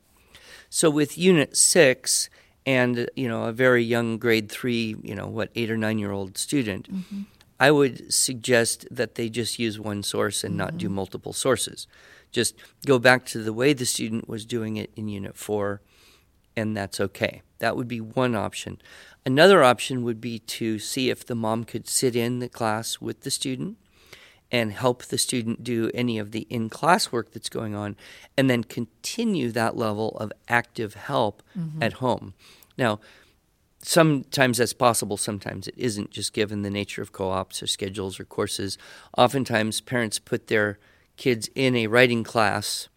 So 0.70 0.90
with 0.90 1.16
Unit 1.16 1.56
6 1.56 2.30
and 2.66 3.08
you 3.16 3.28
know 3.28 3.44
a 3.44 3.52
very 3.52 3.82
young 3.82 4.18
grade 4.18 4.50
three, 4.50 4.94
you 5.02 5.14
know 5.14 5.26
what 5.26 5.50
eight 5.54 5.70
or 5.70 5.76
nine 5.76 5.98
year 5.98 6.12
old 6.12 6.36
student, 6.36 6.92
mm-hmm. 6.92 7.22
I 7.58 7.70
would 7.70 8.12
suggest 8.12 8.86
that 8.90 9.14
they 9.14 9.28
just 9.28 9.58
use 9.58 9.80
one 9.80 10.02
source 10.02 10.44
and 10.44 10.56
not 10.56 10.76
do 10.76 10.86
mm-hmm. 10.86 10.96
multiple 10.96 11.32
sources. 11.32 11.86
Just 12.30 12.54
go 12.84 12.98
back 12.98 13.24
to 13.26 13.42
the 13.42 13.54
way 13.54 13.72
the 13.72 13.86
student 13.86 14.28
was 14.28 14.44
doing 14.44 14.76
it 14.76 14.90
in 14.96 15.08
Unit 15.08 15.36
Four, 15.36 15.80
and 16.56 16.76
that's 16.76 17.00
okay. 17.00 17.42
That 17.58 17.76
would 17.76 17.88
be 17.88 18.00
one 18.00 18.34
option. 18.34 18.80
Another 19.24 19.64
option 19.64 20.04
would 20.04 20.20
be 20.20 20.38
to 20.38 20.78
see 20.78 21.10
if 21.10 21.24
the 21.24 21.34
mom 21.34 21.64
could 21.64 21.88
sit 21.88 22.14
in 22.14 22.38
the 22.38 22.48
class 22.48 23.00
with 23.00 23.22
the 23.22 23.30
student 23.30 23.78
and 24.50 24.72
help 24.72 25.04
the 25.04 25.18
student 25.18 25.62
do 25.62 25.90
any 25.92 26.18
of 26.18 26.32
the 26.32 26.46
in 26.48 26.68
class 26.68 27.12
work 27.12 27.32
that's 27.32 27.48
going 27.48 27.74
on, 27.74 27.96
and 28.36 28.48
then 28.48 28.64
continue 28.64 29.50
that 29.52 29.76
level 29.76 30.16
of 30.18 30.32
active 30.48 30.94
help 30.94 31.42
mm-hmm. 31.58 31.82
at 31.82 31.94
home. 31.94 32.34
Now, 32.76 33.00
sometimes 33.82 34.58
that's 34.58 34.72
possible, 34.72 35.16
sometimes 35.16 35.68
it 35.68 35.74
isn't, 35.76 36.10
just 36.10 36.32
given 36.32 36.62
the 36.62 36.70
nature 36.70 37.02
of 37.02 37.12
co 37.12 37.30
ops 37.30 37.62
or 37.62 37.66
schedules 37.66 38.18
or 38.18 38.24
courses. 38.24 38.78
Oftentimes, 39.16 39.80
parents 39.80 40.18
put 40.18 40.46
their 40.46 40.78
kids 41.16 41.50
in 41.54 41.76
a 41.76 41.86
writing 41.88 42.24
class 42.24 42.88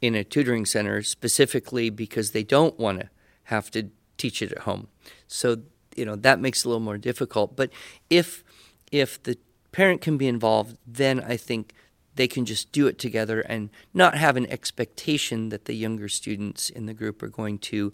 in 0.00 0.14
a 0.14 0.22
tutoring 0.22 0.64
center 0.64 1.02
specifically 1.02 1.90
because 1.90 2.30
they 2.30 2.44
don't 2.44 2.78
want 2.78 3.00
to 3.00 3.08
have 3.44 3.70
to 3.72 3.90
teach 4.16 4.42
it 4.42 4.52
at 4.52 4.58
home. 4.58 4.88
So, 5.26 5.62
you 5.96 6.04
know, 6.04 6.16
that 6.16 6.40
makes 6.40 6.60
it 6.60 6.66
a 6.66 6.68
little 6.68 6.80
more 6.80 6.98
difficult. 6.98 7.56
But 7.56 7.70
if 8.10 8.44
if 8.92 9.22
the 9.22 9.38
parent 9.72 10.00
can 10.00 10.16
be 10.16 10.28
involved, 10.28 10.78
then 10.86 11.20
I 11.20 11.36
think 11.36 11.74
they 12.14 12.28
can 12.28 12.44
just 12.44 12.72
do 12.72 12.86
it 12.88 12.98
together 12.98 13.40
and 13.40 13.70
not 13.94 14.16
have 14.16 14.36
an 14.36 14.50
expectation 14.50 15.50
that 15.50 15.66
the 15.66 15.74
younger 15.74 16.08
students 16.08 16.68
in 16.68 16.86
the 16.86 16.94
group 16.94 17.22
are 17.22 17.28
going 17.28 17.58
to 17.58 17.92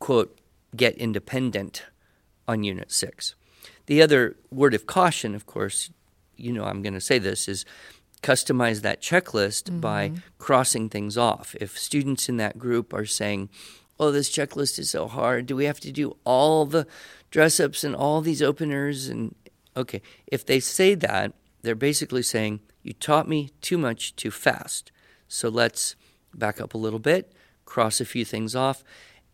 quote 0.00 0.38
get 0.74 0.96
independent 0.96 1.84
on 2.48 2.64
unit 2.64 2.90
6. 2.90 3.34
The 3.86 4.02
other 4.02 4.36
word 4.50 4.74
of 4.74 4.86
caution, 4.86 5.34
of 5.34 5.46
course, 5.46 5.90
you 6.36 6.52
know 6.52 6.64
I'm 6.64 6.82
going 6.82 6.94
to 6.94 7.00
say 7.00 7.18
this 7.18 7.46
is 7.46 7.64
customize 8.22 8.82
that 8.82 9.00
checklist 9.00 9.64
mm-hmm. 9.64 9.80
by 9.80 10.12
crossing 10.38 10.88
things 10.88 11.16
off. 11.16 11.54
If 11.60 11.78
students 11.78 12.28
in 12.28 12.38
that 12.38 12.58
group 12.58 12.92
are 12.92 13.06
saying, 13.06 13.48
"Oh, 13.98 14.10
this 14.10 14.30
checklist 14.30 14.78
is 14.78 14.90
so 14.90 15.06
hard. 15.06 15.46
Do 15.46 15.54
we 15.54 15.66
have 15.66 15.80
to 15.80 15.92
do 15.92 16.16
all 16.24 16.66
the 16.66 16.86
dress 17.30 17.60
ups 17.60 17.84
and 17.84 17.94
all 17.94 18.20
these 18.20 18.42
openers 18.42 19.08
and 19.08 19.34
okay, 19.76 20.02
if 20.26 20.44
they 20.44 20.60
say 20.60 20.94
that, 20.94 21.32
they're 21.62 21.74
basically 21.74 22.22
saying, 22.22 22.60
"You 22.82 22.92
taught 22.92 23.28
me 23.28 23.50
too 23.60 23.78
much 23.78 24.16
too 24.16 24.30
fast." 24.30 24.92
So 25.28 25.48
let's 25.48 25.96
back 26.34 26.60
up 26.60 26.74
a 26.74 26.78
little 26.78 26.98
bit, 26.98 27.32
cross 27.64 28.00
a 28.00 28.04
few 28.04 28.24
things 28.24 28.54
off, 28.54 28.84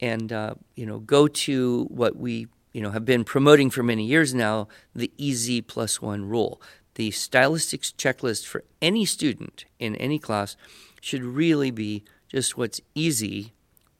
and 0.01 0.33
uh, 0.33 0.55
you 0.77 0.87
know 0.87 1.01
go 1.01 1.29
to 1.29 1.87
what 1.91 2.17
we 2.17 2.49
you 2.73 2.81
know 2.81 2.91
have 2.91 3.05
been 3.05 3.25
promoting 3.25 3.71
for 3.71 3.83
many 3.83 4.05
years 4.05 4.35
now, 4.35 4.69
the 4.95 5.11
easy 5.17 5.61
plus 5.61 6.01
one 6.01 6.29
rule. 6.29 6.61
The 6.95 7.11
stylistics 7.11 7.95
checklist 7.95 8.47
for 8.47 8.65
any 8.83 9.05
student 9.05 9.65
in 9.79 9.95
any 9.97 10.19
class 10.19 10.57
should 11.01 11.23
really 11.23 11.71
be 11.71 12.05
just 12.29 12.59
what's 12.59 12.81
easy 12.95 13.53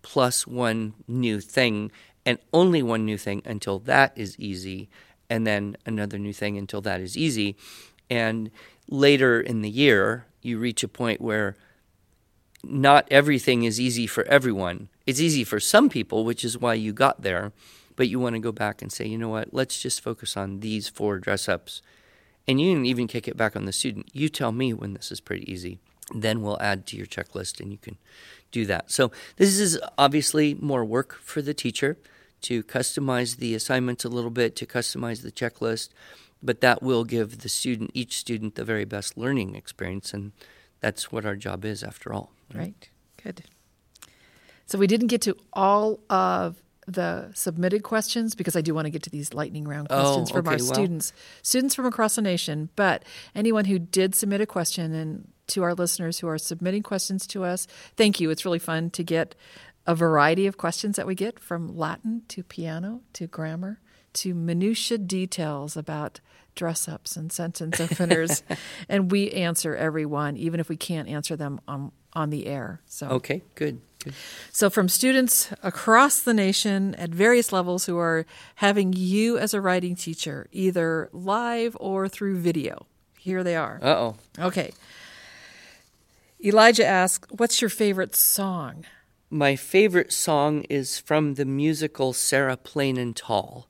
plus 0.03 0.47
one 0.47 0.95
new 1.07 1.41
thing 1.41 1.91
and 2.27 2.39
only 2.53 2.83
one 2.83 3.05
new 3.05 3.17
thing 3.17 3.43
until 3.45 3.79
that 3.79 4.13
is 4.17 4.39
easy 4.39 4.89
and 5.31 5.47
then 5.47 5.77
another 5.87 6.19
new 6.19 6.33
thing 6.33 6.57
until 6.57 6.81
that 6.81 7.01
is 7.01 7.17
easy 7.17 7.57
and 8.11 8.51
later 8.89 9.41
in 9.41 9.63
the 9.63 9.71
year 9.71 10.27
you 10.43 10.59
reach 10.59 10.83
a 10.83 10.89
point 10.89 11.21
where 11.21 11.57
not 12.63 13.07
everything 13.11 13.65
is 13.65 13.81
easy 13.81 14.07
for 14.07 14.25
everyone. 14.25 14.89
It's 15.07 15.21
easy 15.21 15.45
for 15.45 15.61
some 15.61 15.89
people, 15.89 16.25
which 16.25 16.45
is 16.45 16.59
why 16.59 16.75
you 16.75 16.93
got 16.93 17.23
there, 17.23 17.53
but 17.97 18.09
you 18.09 18.19
want 18.19 18.35
to 18.35 18.41
go 18.41 18.53
back 18.53 18.83
and 18.83 18.93
say, 18.93 19.07
you 19.07 19.19
know 19.19 19.29
what, 19.29 19.55
let's 19.55 19.81
just 19.81 20.01
focus 20.01 20.37
on 20.37 20.61
these 20.61 20.89
four 20.89 21.19
dress 21.19 21.49
ups. 21.49 21.83
And 22.47 22.61
you 22.61 22.75
can 22.75 22.87
even 22.87 23.07
kick 23.07 23.29
it 23.29 23.37
back 23.37 23.55
on 23.57 23.67
the 23.67 23.73
student. 23.73 24.09
You 24.13 24.29
tell 24.29 24.53
me 24.53 24.73
when 24.73 24.95
this 24.95 25.13
is 25.13 25.21
pretty 25.21 25.51
easy. 25.51 25.79
Then 26.15 26.41
we'll 26.41 26.61
add 26.61 26.87
to 26.87 26.97
your 26.97 27.07
checklist 27.07 27.61
and 27.61 27.71
you 27.71 27.79
can 27.79 27.99
do 28.51 28.65
that. 28.65 28.91
So, 28.91 29.13
this 29.37 29.59
is 29.59 29.79
obviously 29.99 30.55
more 30.55 30.83
work 30.83 31.19
for 31.23 31.43
the 31.43 31.53
teacher 31.53 31.99
to 32.43 32.63
customize 32.63 33.37
the 33.37 33.55
assignments 33.55 34.05
a 34.05 34.09
little 34.09 34.31
bit, 34.31 34.57
to 34.57 34.67
customize 34.67 35.23
the 35.23 35.33
checklist, 35.33 35.91
but 36.43 36.61
that 36.61 36.83
will 36.83 37.05
give 37.05 37.39
the 37.41 37.49
student, 37.49 37.91
each 37.95 38.17
student, 38.19 38.55
the 38.55 38.65
very 38.65 38.85
best 38.85 39.17
learning 39.17 39.55
experience. 39.55 40.15
And 40.15 40.33
that's 40.81 41.11
what 41.11 41.25
our 41.25 41.37
job 41.37 41.65
is 41.65 41.83
after 41.83 42.13
all. 42.13 42.31
Right. 42.55 42.89
Good. 43.23 43.45
So 44.67 44.79
we 44.79 44.87
didn't 44.87 45.09
get 45.09 45.23
to 45.23 45.37
all 45.53 46.01
of 46.11 46.63
the 46.87 47.31
submitted 47.35 47.83
questions 47.83 48.35
because 48.35 48.57
I 48.57 48.61
do 48.63 48.75
want 48.75 48.87
to 48.87 48.91
get 48.91 49.03
to 49.03 49.11
these 49.11 49.35
lightning 49.35 49.67
round 49.69 49.89
Oh, 49.91 50.01
questions 50.01 50.31
from 50.31 50.47
our 50.49 50.57
well- 50.57 50.59
students, 50.75 51.13
students 51.43 51.75
from 51.75 51.87
across 51.87 52.15
the 52.17 52.23
nation. 52.23 52.71
But 52.77 53.05
anyone 53.35 53.67
who 53.67 53.79
did 53.79 54.15
submit 54.15 54.41
a 54.41 54.47
question 54.47 54.95
and 54.95 55.29
to 55.49 55.63
our 55.63 55.75
listeners 55.75 56.19
who 56.19 56.29
are 56.29 56.39
submitting 56.39 56.83
questions 56.83 57.27
to 57.29 57.45
us, 57.45 57.67
thank 57.97 58.21
you. 58.21 58.31
It's 58.31 58.45
really 58.45 58.59
fun 58.59 58.91
to 58.91 59.03
get 59.03 59.35
a 59.89 59.95
variety 59.95 60.47
of 60.47 60.59
questions 60.59 60.97
that 60.97 61.07
we 61.07 61.15
get 61.15 61.41
from 61.41 61.75
Latin 61.75 62.21
to 62.29 62.43
piano 62.45 63.01
to 63.15 63.27
grammar 63.27 63.81
to 64.13 64.35
minutia 64.35 64.99
details 64.99 65.79
about 65.79 66.21
dress 66.55 66.87
ups 66.89 67.17
and 67.17 67.33
sentence 67.33 67.81
openers. 67.81 68.43
and 68.89 69.11
we 69.11 69.31
answer 69.31 69.75
every 69.75 70.05
one, 70.05 70.37
even 70.37 70.61
if 70.61 70.69
we 70.69 70.77
can't 70.77 71.09
answer 71.09 71.37
them 71.37 71.59
on, 71.67 71.91
on 72.13 72.29
the 72.29 72.47
air. 72.47 72.83
So 72.87 73.09
Okay, 73.09 73.41
good. 73.55 73.81
good. 74.05 74.13
so, 74.53 74.69
from 74.69 74.91
students 74.91 75.51
across 75.63 76.21
the 76.21 76.35
nation 76.35 76.95
at 76.97 77.09
various 77.09 77.51
levels 77.51 77.87
who 77.87 77.97
are 77.97 78.27
having 78.57 78.93
you 78.93 79.39
as 79.39 79.55
a 79.55 79.61
writing 79.61 79.97
teacher, 79.97 80.49
either 80.53 81.09
live 81.13 81.77
or 81.81 82.09
through 82.09 82.37
video, 82.41 82.87
here 83.19 83.43
they 83.43 83.57
are. 83.57 83.79
Uh 83.83 83.87
oh. 83.97 84.17
Okay. 84.39 84.73
Elijah 86.45 86.87
asks, 86.87 87.27
What's 87.31 87.63
your 87.63 87.71
favorite 87.71 88.15
song? 88.15 88.85
My 89.31 89.57
favorite 89.57 90.13
song 90.13 90.63
is 90.71 90.99
from 90.99 91.35
the 91.35 91.45
musical 91.45 92.13
Sarah 92.13 92.57
Plain 92.57 92.97
and 92.97 93.15
Tall. 93.15 93.69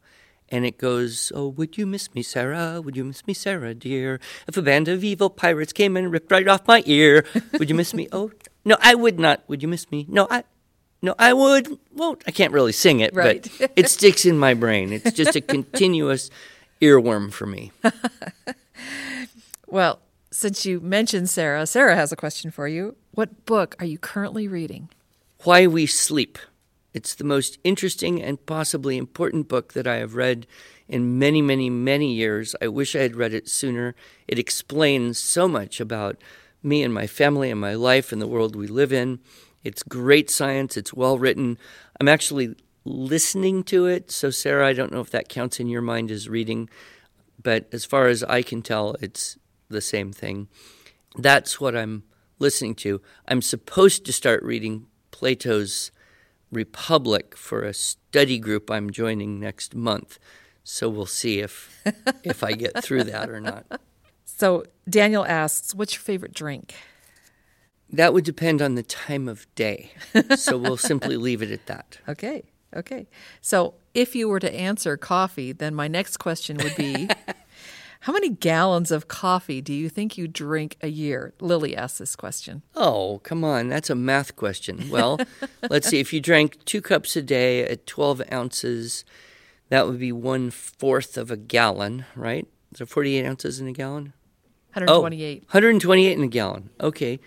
And 0.50 0.64
it 0.64 0.78
goes, 0.78 1.30
Oh, 1.34 1.48
would 1.48 1.76
you 1.76 1.84
miss 1.86 2.14
me, 2.14 2.22
Sarah? 2.22 2.80
Would 2.80 2.96
you 2.96 3.04
miss 3.04 3.26
me, 3.26 3.34
Sarah, 3.34 3.74
dear? 3.74 4.18
If 4.46 4.56
a 4.56 4.62
band 4.62 4.88
of 4.88 5.04
evil 5.04 5.28
pirates 5.28 5.72
came 5.72 5.96
and 5.96 6.10
ripped 6.10 6.30
right 6.30 6.46
off 6.48 6.66
my 6.66 6.82
ear, 6.86 7.24
would 7.58 7.68
you 7.68 7.74
miss 7.74 7.92
me? 7.92 8.08
Oh, 8.12 8.30
no, 8.64 8.76
I 8.80 8.94
would 8.94 9.18
not. 9.18 9.42
Would 9.48 9.62
you 9.62 9.68
miss 9.68 9.90
me? 9.90 10.06
No, 10.08 10.26
I. 10.30 10.44
No, 11.02 11.14
I 11.18 11.32
would. 11.32 11.78
Won't. 11.94 12.22
I 12.26 12.30
can't 12.30 12.52
really 12.52 12.72
sing 12.72 13.00
it, 13.00 13.14
Right. 13.14 13.48
but 13.58 13.70
it 13.76 13.88
sticks 13.88 14.24
in 14.24 14.38
my 14.38 14.54
brain. 14.54 14.92
It's 14.92 15.12
just 15.12 15.36
a 15.36 15.40
continuous 15.40 16.30
earworm 16.80 17.32
for 17.32 17.46
me. 17.46 17.72
Well, 19.70 19.98
since 20.30 20.64
you 20.64 20.80
mentioned 20.80 21.28
Sarah, 21.28 21.66
Sarah 21.66 21.94
has 21.94 22.10
a 22.10 22.16
question 22.16 22.50
for 22.50 22.66
you. 22.66 22.96
What 23.12 23.44
book 23.44 23.76
are 23.78 23.84
you 23.84 23.98
currently 23.98 24.48
reading? 24.48 24.88
Why 25.44 25.68
We 25.68 25.86
Sleep. 25.86 26.36
It's 26.92 27.14
the 27.14 27.22
most 27.22 27.58
interesting 27.62 28.20
and 28.20 28.44
possibly 28.44 28.96
important 28.96 29.46
book 29.46 29.72
that 29.74 29.86
I 29.86 29.98
have 29.98 30.16
read 30.16 30.48
in 30.88 31.16
many, 31.16 31.40
many, 31.40 31.70
many 31.70 32.12
years. 32.12 32.56
I 32.60 32.66
wish 32.66 32.96
I 32.96 33.02
had 33.02 33.14
read 33.14 33.32
it 33.32 33.48
sooner. 33.48 33.94
It 34.26 34.40
explains 34.40 35.16
so 35.16 35.46
much 35.46 35.78
about 35.78 36.16
me 36.60 36.82
and 36.82 36.92
my 36.92 37.06
family 37.06 37.52
and 37.52 37.60
my 37.60 37.74
life 37.74 38.10
and 38.10 38.20
the 38.20 38.26
world 38.26 38.56
we 38.56 38.66
live 38.66 38.92
in. 38.92 39.20
It's 39.62 39.84
great 39.84 40.28
science, 40.28 40.76
it's 40.76 40.92
well 40.92 41.20
written. 41.20 41.56
I'm 42.00 42.08
actually 42.08 42.56
listening 42.84 43.62
to 43.64 43.86
it, 43.86 44.10
so 44.10 44.30
Sarah, 44.30 44.66
I 44.66 44.72
don't 44.72 44.90
know 44.90 45.00
if 45.00 45.10
that 45.10 45.28
counts 45.28 45.60
in 45.60 45.68
your 45.68 45.82
mind 45.82 46.10
as 46.10 46.28
reading, 46.28 46.68
but 47.40 47.68
as 47.70 47.84
far 47.84 48.08
as 48.08 48.24
I 48.24 48.42
can 48.42 48.60
tell, 48.60 48.96
it's 49.00 49.38
the 49.68 49.80
same 49.80 50.12
thing. 50.12 50.48
That's 51.16 51.60
what 51.60 51.76
I'm 51.76 52.02
listening 52.40 52.74
to. 52.76 53.00
I'm 53.28 53.40
supposed 53.40 54.04
to 54.06 54.12
start 54.12 54.42
reading 54.42 54.86
Plato's 55.10 55.90
Republic 56.50 57.36
for 57.36 57.62
a 57.62 57.74
study 57.74 58.38
group 58.38 58.70
I'm 58.70 58.90
joining 58.90 59.38
next 59.38 59.74
month. 59.74 60.18
So 60.64 60.88
we'll 60.88 61.06
see 61.06 61.40
if 61.40 61.82
if 62.24 62.42
I 62.42 62.52
get 62.52 62.82
through 62.82 63.04
that 63.04 63.30
or 63.30 63.40
not. 63.40 63.80
So 64.24 64.64
Daniel 64.88 65.24
asks, 65.24 65.74
What's 65.74 65.94
your 65.94 66.02
favorite 66.02 66.32
drink? 66.32 66.74
That 67.90 68.12
would 68.12 68.24
depend 68.24 68.60
on 68.60 68.74
the 68.74 68.82
time 68.82 69.28
of 69.28 69.52
day. 69.54 69.92
So 70.36 70.58
we'll 70.58 70.76
simply 70.76 71.16
leave 71.26 71.42
it 71.42 71.50
at 71.50 71.66
that. 71.66 71.98
Okay. 72.06 72.44
Okay. 72.76 73.08
So 73.40 73.74
if 73.94 74.14
you 74.14 74.28
were 74.28 74.40
to 74.40 74.54
answer 74.54 74.96
coffee, 74.96 75.52
then 75.52 75.74
my 75.74 75.88
next 75.88 76.18
question 76.18 76.58
would 76.58 76.76
be 76.76 77.08
How 78.00 78.12
many 78.12 78.30
gallons 78.30 78.90
of 78.90 79.08
coffee 79.08 79.60
do 79.60 79.72
you 79.72 79.88
think 79.88 80.16
you 80.16 80.28
drink 80.28 80.76
a 80.80 80.88
year? 80.88 81.34
Lily 81.40 81.76
asked 81.76 81.98
this 81.98 82.14
question. 82.14 82.62
Oh, 82.76 83.20
come 83.24 83.42
on. 83.44 83.68
That's 83.68 83.90
a 83.90 83.94
math 83.94 84.36
question. 84.36 84.88
Well, 84.88 85.18
let's 85.70 85.88
see. 85.88 85.98
If 85.98 86.12
you 86.12 86.20
drank 86.20 86.64
two 86.64 86.80
cups 86.80 87.16
a 87.16 87.22
day 87.22 87.64
at 87.64 87.86
12 87.86 88.22
ounces, 88.32 89.04
that 89.68 89.86
would 89.86 89.98
be 89.98 90.12
one 90.12 90.50
fourth 90.50 91.16
of 91.16 91.30
a 91.30 91.36
gallon, 91.36 92.04
right? 92.14 92.46
So 92.74 92.86
48 92.86 93.26
ounces 93.26 93.60
in 93.60 93.66
a 93.66 93.72
gallon? 93.72 94.12
128. 94.74 95.42
128 95.42 96.18
in 96.18 96.24
a 96.24 96.28
gallon. 96.28 96.70
Okay. 96.80 97.18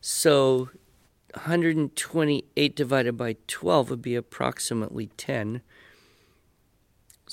So 0.00 0.70
128 1.34 2.76
divided 2.76 3.16
by 3.16 3.36
12 3.46 3.90
would 3.90 4.02
be 4.02 4.14
approximately 4.14 5.08
10. 5.16 5.62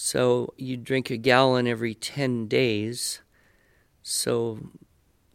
So 0.08 0.54
you 0.58 0.78
drink 0.78 1.10
a 1.10 1.18
gallon 1.18 1.66
every 1.66 1.96
10 1.96 2.46
days. 2.48 3.22
So 4.04 4.60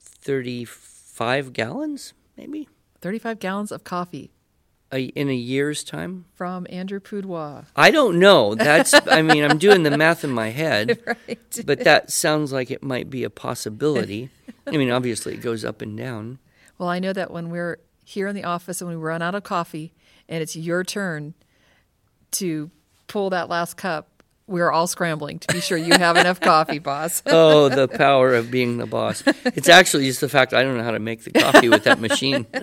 35 0.01 1.53
gallons, 1.53 2.14
maybe? 2.37 2.68
35 3.01 3.40
gallons 3.40 3.72
of 3.72 3.83
coffee 3.83 4.31
A, 4.92 5.07
in 5.07 5.29
a 5.29 5.35
year's 5.35 5.83
time? 5.83 6.27
from 6.35 6.68
Andrew 6.70 7.01
Pudewa. 7.01 7.66
I 7.75 7.90
don't 7.90 8.20
know. 8.20 8.55
That's, 8.55 8.94
I 9.09 9.20
mean, 9.22 9.42
I'm 9.44 9.59
doing 9.59 9.83
the 9.83 9.98
math 9.98 10.22
in 10.22 10.31
my 10.31 10.51
head, 10.51 11.01
Right. 11.07 11.61
but 11.66 11.81
that 11.81 12.12
sounds 12.12 12.53
like 12.53 12.70
it 12.70 12.85
might 12.85 13.11
be 13.11 13.25
a 13.25 13.31
possibility. 13.31 14.31
I 14.68 14.70
mean, 14.77 14.92
obviously, 14.92 15.35
it 15.35 15.42
goes 15.42 15.64
up 15.64 15.83
and 15.83 15.98
down. 15.98 16.38
Well, 16.79 16.88
I 16.88 17.01
know 17.01 17.12
that 17.12 17.33
when 17.33 17.51
we're 17.51 17.79
here 18.05 18.29
in 18.29 18.37
the 18.37 18.44
office 18.44 18.81
and 18.81 18.88
we 18.88 18.94
run 18.94 19.22
out 19.22 19.35
of 19.35 19.42
coffee 19.42 19.92
and 20.29 20.40
it's 20.40 20.55
your 20.55 20.85
turn 20.85 21.35
to 22.33 22.70
pull 23.09 23.29
that 23.31 23.48
last 23.48 23.77
cup, 23.77 24.09
we're 24.46 24.70
all 24.70 24.87
scrambling 24.87 25.38
to 25.40 25.52
be 25.52 25.61
sure 25.61 25.78
you 25.78 25.94
have 25.94 26.16
enough 26.16 26.40
coffee, 26.40 26.78
boss. 26.78 27.22
Oh, 27.26 27.68
the 27.68 27.88
power 27.88 28.35
of 28.35 28.50
being 28.50 28.78
the 28.78 28.87
boss. 28.87 29.22
It's 29.44 29.68
actually 29.68 30.07
just 30.07 30.20
the 30.20 30.28
fact 30.28 30.52
I 30.52 30.62
don't 30.62 30.76
know 30.76 30.85
how 30.85 30.90
to 30.90 30.98
make 30.98 31.24
the 31.24 31.31
coffee 31.31 31.68
with 31.68 31.85
that 31.85 32.00
machine. 32.00 32.46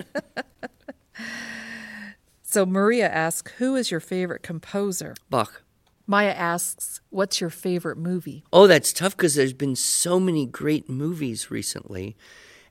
So 2.50 2.66
Maria 2.66 3.08
asks, 3.08 3.52
Who 3.58 3.76
is 3.76 3.92
your 3.92 4.00
favorite 4.00 4.42
composer? 4.42 5.14
Bach. 5.30 5.62
Maya 6.04 6.32
asks, 6.32 7.00
What's 7.10 7.40
your 7.40 7.48
favorite 7.48 7.96
movie? 7.96 8.42
Oh, 8.52 8.66
that's 8.66 8.92
tough 8.92 9.16
because 9.16 9.36
there's 9.36 9.52
been 9.52 9.76
so 9.76 10.18
many 10.18 10.46
great 10.46 10.88
movies 10.88 11.48
recently, 11.52 12.16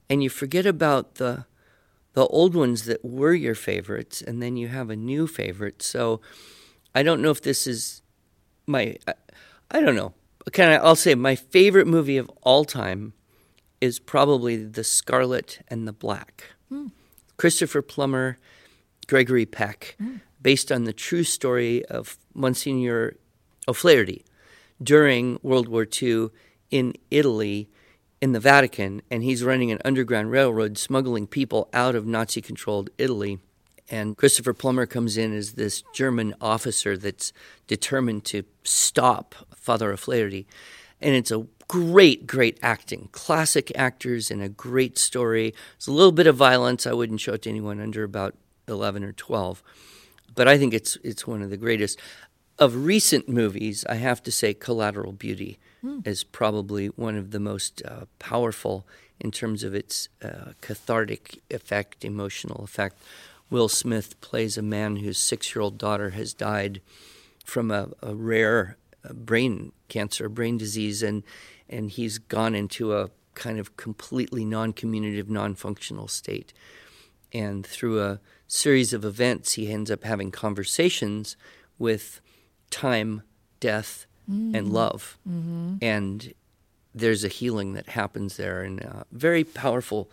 and 0.10 0.22
you 0.22 0.30
forget 0.30 0.66
about 0.66 1.16
the 1.16 1.46
the 2.12 2.26
old 2.28 2.56
ones 2.56 2.84
that 2.86 3.06
were 3.06 3.34
your 3.34 3.56
favorites, 3.56 4.22
and 4.22 4.44
then 4.44 4.58
you 4.58 4.68
have 4.68 4.90
a 4.90 4.98
new 4.98 5.28
favorite. 5.28 5.82
So 5.82 6.20
I 6.94 7.02
don't 7.02 7.22
know 7.22 7.32
if 7.32 7.42
this 7.42 7.66
is 7.66 8.02
my 8.70 8.96
I, 9.08 9.14
I 9.72 9.82
don't 9.82 9.96
know. 9.96 10.14
Can 10.54 10.70
I? 10.70 10.76
I'll 10.76 10.96
say 10.96 11.16
my 11.16 11.36
favorite 11.36 11.88
movie 11.88 12.18
of 12.18 12.30
all 12.42 12.64
time 12.64 13.14
is 13.82 14.00
probably 14.00 14.58
The 14.64 14.84
Scarlet 14.84 15.60
and 15.68 15.88
the 15.88 15.94
Black. 15.94 16.46
Hmm. 16.70 16.88
Christopher 17.38 17.82
Plummer, 17.82 18.38
Gregory 19.08 19.46
Peck, 19.46 19.96
hmm. 19.98 20.18
based 20.42 20.72
on 20.72 20.84
the 20.84 20.94
true 20.94 21.24
story 21.24 21.86
of 21.86 22.18
Monsignor 22.34 23.16
O'Flaherty 23.68 24.26
during 24.82 25.40
World 25.42 25.68
War 25.68 25.86
II 26.02 26.30
in 26.72 26.94
Italy 27.12 27.70
in 28.22 28.34
the 28.34 28.40
Vatican, 28.40 29.02
and 29.10 29.24
he's 29.24 29.44
running 29.44 29.72
an 29.72 29.80
underground 29.86 30.32
railroad 30.32 30.78
smuggling 30.78 31.26
people 31.26 31.70
out 31.74 31.96
of 31.96 32.06
Nazi 32.06 32.42
controlled 32.42 32.90
Italy. 32.98 33.40
And 33.90 34.16
Christopher 34.18 34.54
Plummer 34.54 34.86
comes 34.86 35.18
in 35.18 35.34
as 35.34 35.54
this 35.54 35.84
German 35.94 36.36
officer 36.40 36.98
that's 36.98 37.34
determined 37.68 38.26
to 38.26 38.44
stop 38.64 39.36
Father 39.56 39.92
O'Flaherty. 39.92 40.48
And 41.02 41.16
it's 41.16 41.32
a 41.32 41.48
great, 41.68 42.28
great 42.28 42.60
acting. 42.62 43.10
Classic 43.12 43.72
actors 43.76 44.30
and 44.30 44.42
a 44.42 44.50
great 44.50 44.98
story. 44.98 45.54
It's 45.76 45.88
a 45.88 45.92
little 45.92 46.12
bit 46.12 46.28
of 46.28 46.36
violence. 46.36 46.86
I 46.86 46.94
wouldn't 46.94 47.22
show 47.22 47.34
it 47.34 47.44
to 47.44 47.50
anyone 47.50 47.80
under 47.80 48.04
about 48.04 48.36
11 48.68 49.04
or 49.04 49.14
12. 49.14 49.64
But 50.36 50.48
I 50.48 50.58
think 50.58 50.74
it's, 50.74 50.98
it's 51.04 51.26
one 51.26 51.42
of 51.42 51.50
the 51.50 51.58
greatest. 51.58 52.00
Of 52.58 52.86
recent 52.86 53.30
movies, 53.30 53.86
I 53.88 53.96
have 53.96 54.22
to 54.24 54.32
say 54.32 54.54
Collateral 54.54 55.14
Beauty 55.14 55.58
is 56.04 56.26
probably 56.26 56.88
one 56.88 57.16
of 57.16 57.32
the 57.32 57.40
most 57.40 57.82
uh, 57.86 58.06
powerful 58.20 58.86
in 59.20 59.32
terms 59.32 59.64
of 59.64 59.74
its 59.74 60.10
uh, 60.22 60.54
cathartic 60.62 61.42
effect, 61.50 62.04
emotional 62.04 62.64
effect. 62.64 62.98
Will 63.50 63.70
Smith 63.70 64.20
plays 64.22 64.58
a 64.58 64.62
man 64.62 64.98
whose 64.98 65.18
six 65.18 65.56
year 65.56 65.62
old 65.62 65.78
daughter 65.78 66.12
has 66.12 66.34
died 66.34 66.82
from 67.44 67.72
a, 67.72 67.90
a 68.02 68.16
rare 68.16 68.78
uh, 69.08 69.14
brain 69.14 69.72
cancer, 69.88 70.30
brain 70.30 70.58
disease, 70.58 71.02
and, 71.02 71.24
and 71.68 71.90
he's 71.92 72.18
gone 72.18 72.54
into 72.54 72.96
a 72.96 73.10
kind 73.34 73.60
of 73.60 73.76
completely 73.78 74.46
non 74.46 74.74
communicative, 74.74 75.30
non 75.30 75.56
functional 75.56 76.08
state. 76.08 76.54
And 77.34 77.66
through 77.66 78.02
a 78.02 78.20
series 78.48 78.94
of 78.94 79.06
events, 79.06 79.54
he 79.54 79.72
ends 79.72 79.92
up 79.92 80.04
having 80.04 80.32
conversations 80.32 81.38
with 81.78 82.22
time, 82.70 83.22
death, 83.60 84.06
and 84.56 84.72
love. 84.72 85.18
And 85.82 86.34
there's 86.94 87.24
a 87.24 87.30
healing 87.30 87.74
that 87.74 87.90
happens 87.90 88.38
there, 88.38 88.62
and 88.62 88.82
a 88.82 89.06
very 89.12 89.44
powerful, 89.44 90.10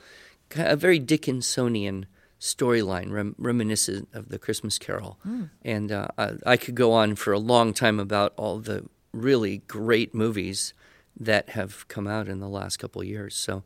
a 0.55 0.77
very 0.77 0.99
Dickinsonian 1.01 2.05
storyline, 2.47 3.11
rem- 3.11 3.35
reminiscent 3.39 4.09
of 4.13 4.29
the 4.29 4.39
Christmas 4.39 4.79
Carol. 4.79 5.19
And 5.63 5.93
uh, 5.93 6.09
I, 6.17 6.33
I 6.47 6.57
could 6.57 6.75
go 6.75 6.93
on 6.93 7.17
for 7.17 7.33
a 7.33 7.39
long 7.39 7.75
time 7.75 7.99
about 8.01 8.33
all 8.37 8.59
the 8.59 8.85
really 9.13 9.59
great 9.67 10.15
movies 10.15 10.73
that 11.19 11.51
have 11.51 11.89
come 11.89 12.07
out 12.07 12.29
in 12.29 12.41
the 12.41 12.49
last 12.49 12.77
couple 12.79 13.01
of 13.03 13.09
years. 13.09 13.35
So 13.35 13.63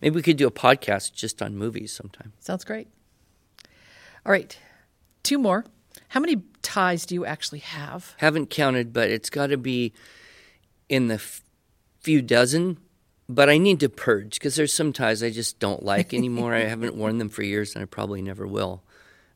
maybe 0.00 0.16
we 0.16 0.22
could 0.22 0.36
do 0.36 0.46
a 0.46 0.50
podcast 0.50 1.12
just 1.12 1.40
on 1.42 1.56
movies 1.56 1.92
sometime. 1.92 2.32
Sounds 2.40 2.64
great. 2.64 2.88
All 4.26 4.32
right, 4.32 4.58
two 5.22 5.38
more. 5.38 5.64
How 6.08 6.20
many 6.20 6.42
ties 6.62 7.04
do 7.06 7.14
you 7.14 7.26
actually 7.26 7.58
have? 7.60 8.14
Haven't 8.18 8.48
counted, 8.50 8.92
but 8.92 9.10
it's 9.10 9.30
got 9.30 9.48
to 9.48 9.56
be 9.58 9.92
in 10.88 11.08
the 11.08 11.14
f- 11.14 11.42
few 12.00 12.22
dozen. 12.22 12.78
But 13.28 13.48
I 13.48 13.56
need 13.58 13.80
to 13.80 13.88
purge 13.88 14.34
because 14.34 14.54
there's 14.54 14.72
some 14.72 14.92
ties 14.92 15.22
I 15.22 15.30
just 15.30 15.58
don't 15.58 15.82
like 15.82 16.12
anymore. 16.12 16.54
I 16.54 16.64
haven't 16.64 16.94
worn 16.96 17.18
them 17.18 17.30
for 17.30 17.42
years, 17.42 17.74
and 17.74 17.82
I 17.82 17.86
probably 17.86 18.20
never 18.20 18.46
will. 18.46 18.82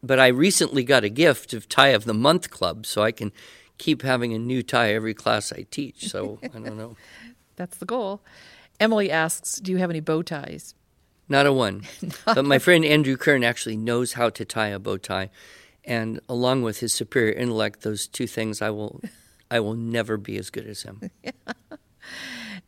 But 0.03 0.21
I 0.21 0.29
recently 0.29 0.85
got 0.85 1.05
a 1.05 1.09
gift 1.09 1.55
of 1.55 1.69
Tie 1.69 1.89
of 1.89 2.05
the 2.05 2.15
Month 2.15 2.51
Club, 2.51 2.85
so 2.87 3.03
I 3.03 3.13
can 3.13 3.33
keep 3.79 4.03
having 4.03 4.35
a 4.35 4.39
new 4.39 4.63
tie 4.63 4.93
every 4.93 5.15
class 5.15 5.53
I 5.53 5.67
teach. 5.71 6.09
So 6.09 6.39
I 6.43 6.49
don't 6.49 6.77
know. 6.77 6.97
That's 7.57 7.79
the 7.79 7.87
goal. 7.87 8.21
Emily 8.79 9.11
asks, 9.11 9.57
Do 9.57 9.73
you 9.73 9.79
have 9.79 9.91
any 9.91 10.01
bow 10.01 10.23
ties? 10.23 10.75
Not 11.29 11.47
a 11.47 11.53
one. 11.53 11.83
but 12.25 12.45
my 12.45 12.59
friend 12.59 12.85
Andrew 12.85 13.17
Kern 13.17 13.43
actually 13.43 13.77
knows 13.77 14.13
how 14.13 14.31
to 14.31 14.45
tie 14.45 14.69
a 14.69 14.79
bow 14.79 14.99
tie. 14.99 15.31
And 15.85 16.21
along 16.29 16.63
with 16.63 16.81
his 16.81 16.93
superior 16.93 17.33
intellect, 17.33 17.83
those 17.83 18.07
two 18.07 18.27
things 18.27 18.61
I 18.61 18.71
will 18.71 19.01
I 19.51 19.61
will 19.61 19.75
never 19.75 20.19
be 20.19 20.37
as 20.37 20.51
good 20.51 20.67
as 20.67 20.83
him. 20.83 21.11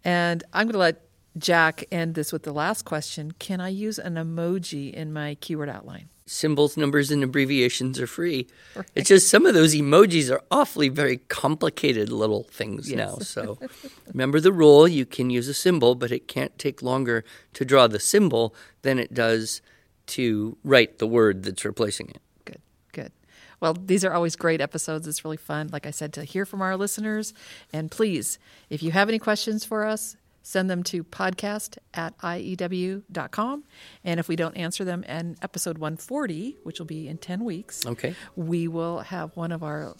And 0.04 0.42
I'm 0.52 0.66
going 0.66 0.72
to 0.72 0.78
let 0.78 1.02
Jack 1.40 1.84
end 1.90 2.14
this 2.14 2.32
with 2.32 2.42
the 2.42 2.52
last 2.52 2.84
question 2.84 3.32
Can 3.32 3.60
I 3.60 3.68
use 3.68 3.98
an 3.98 4.14
emoji 4.14 4.92
in 4.92 5.12
my 5.12 5.36
keyword 5.36 5.68
outline? 5.68 6.08
Symbols, 6.26 6.76
numbers, 6.76 7.10
and 7.10 7.24
abbreviations 7.24 7.98
are 7.98 8.06
free. 8.06 8.46
It's 8.94 9.08
just 9.08 9.28
some 9.28 9.46
of 9.46 9.54
those 9.54 9.74
emojis 9.74 10.30
are 10.30 10.42
awfully 10.48 10.88
very 10.88 11.16
complicated 11.16 12.08
little 12.08 12.44
things 12.44 12.92
now. 12.92 13.16
So 13.18 13.58
remember 14.06 14.38
the 14.38 14.52
rule 14.52 14.86
you 14.86 15.04
can 15.04 15.30
use 15.30 15.48
a 15.48 15.54
symbol, 15.54 15.96
but 15.96 16.12
it 16.12 16.28
can't 16.28 16.56
take 16.56 16.82
longer 16.82 17.24
to 17.54 17.64
draw 17.64 17.88
the 17.88 17.98
symbol 17.98 18.54
than 18.82 19.00
it 19.00 19.12
does 19.12 19.60
to 20.08 20.56
write 20.62 20.98
the 20.98 21.06
word 21.06 21.42
that's 21.42 21.64
replacing 21.64 22.10
it. 22.10 22.20
Good, 22.44 22.60
good. 22.92 23.12
Well, 23.58 23.74
these 23.74 24.04
are 24.04 24.12
always 24.12 24.36
great 24.36 24.60
episodes. 24.60 25.08
It's 25.08 25.24
really 25.24 25.36
fun, 25.36 25.68
like 25.72 25.84
I 25.84 25.90
said, 25.90 26.12
to 26.12 26.22
hear 26.22 26.46
from 26.46 26.62
our 26.62 26.76
listeners. 26.76 27.34
And 27.72 27.90
please, 27.90 28.38
if 28.68 28.84
you 28.84 28.92
have 28.92 29.08
any 29.08 29.18
questions 29.18 29.64
for 29.64 29.84
us, 29.84 30.16
send 30.42 30.70
them 30.70 30.82
to 30.84 31.04
podcast 31.04 31.78
at 31.94 32.16
IEW.com. 32.18 33.64
And 34.04 34.20
if 34.20 34.28
we 34.28 34.36
don't 34.36 34.56
answer 34.56 34.84
them 34.84 35.02
in 35.04 35.36
episode 35.42 35.78
140, 35.78 36.56
which 36.62 36.78
will 36.78 36.86
be 36.86 37.08
in 37.08 37.18
10 37.18 37.44
weeks, 37.44 37.86
Okay. 37.86 38.14
we 38.36 38.68
will 38.68 39.00
have 39.00 39.36
one 39.36 39.52
of 39.52 39.62
our 39.62 39.94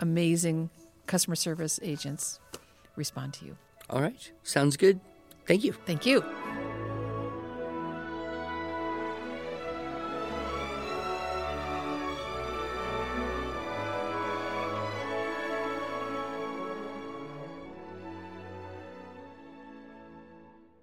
amazing 0.00 0.70
customer 1.06 1.36
service 1.36 1.78
agents 1.82 2.40
respond 2.96 3.34
to 3.34 3.44
you. 3.44 3.56
All 3.90 4.00
right. 4.00 4.30
Sounds 4.42 4.76
good. 4.76 5.00
Thank 5.46 5.64
you. 5.64 5.72
Thank 5.86 6.06
you. 6.06 6.22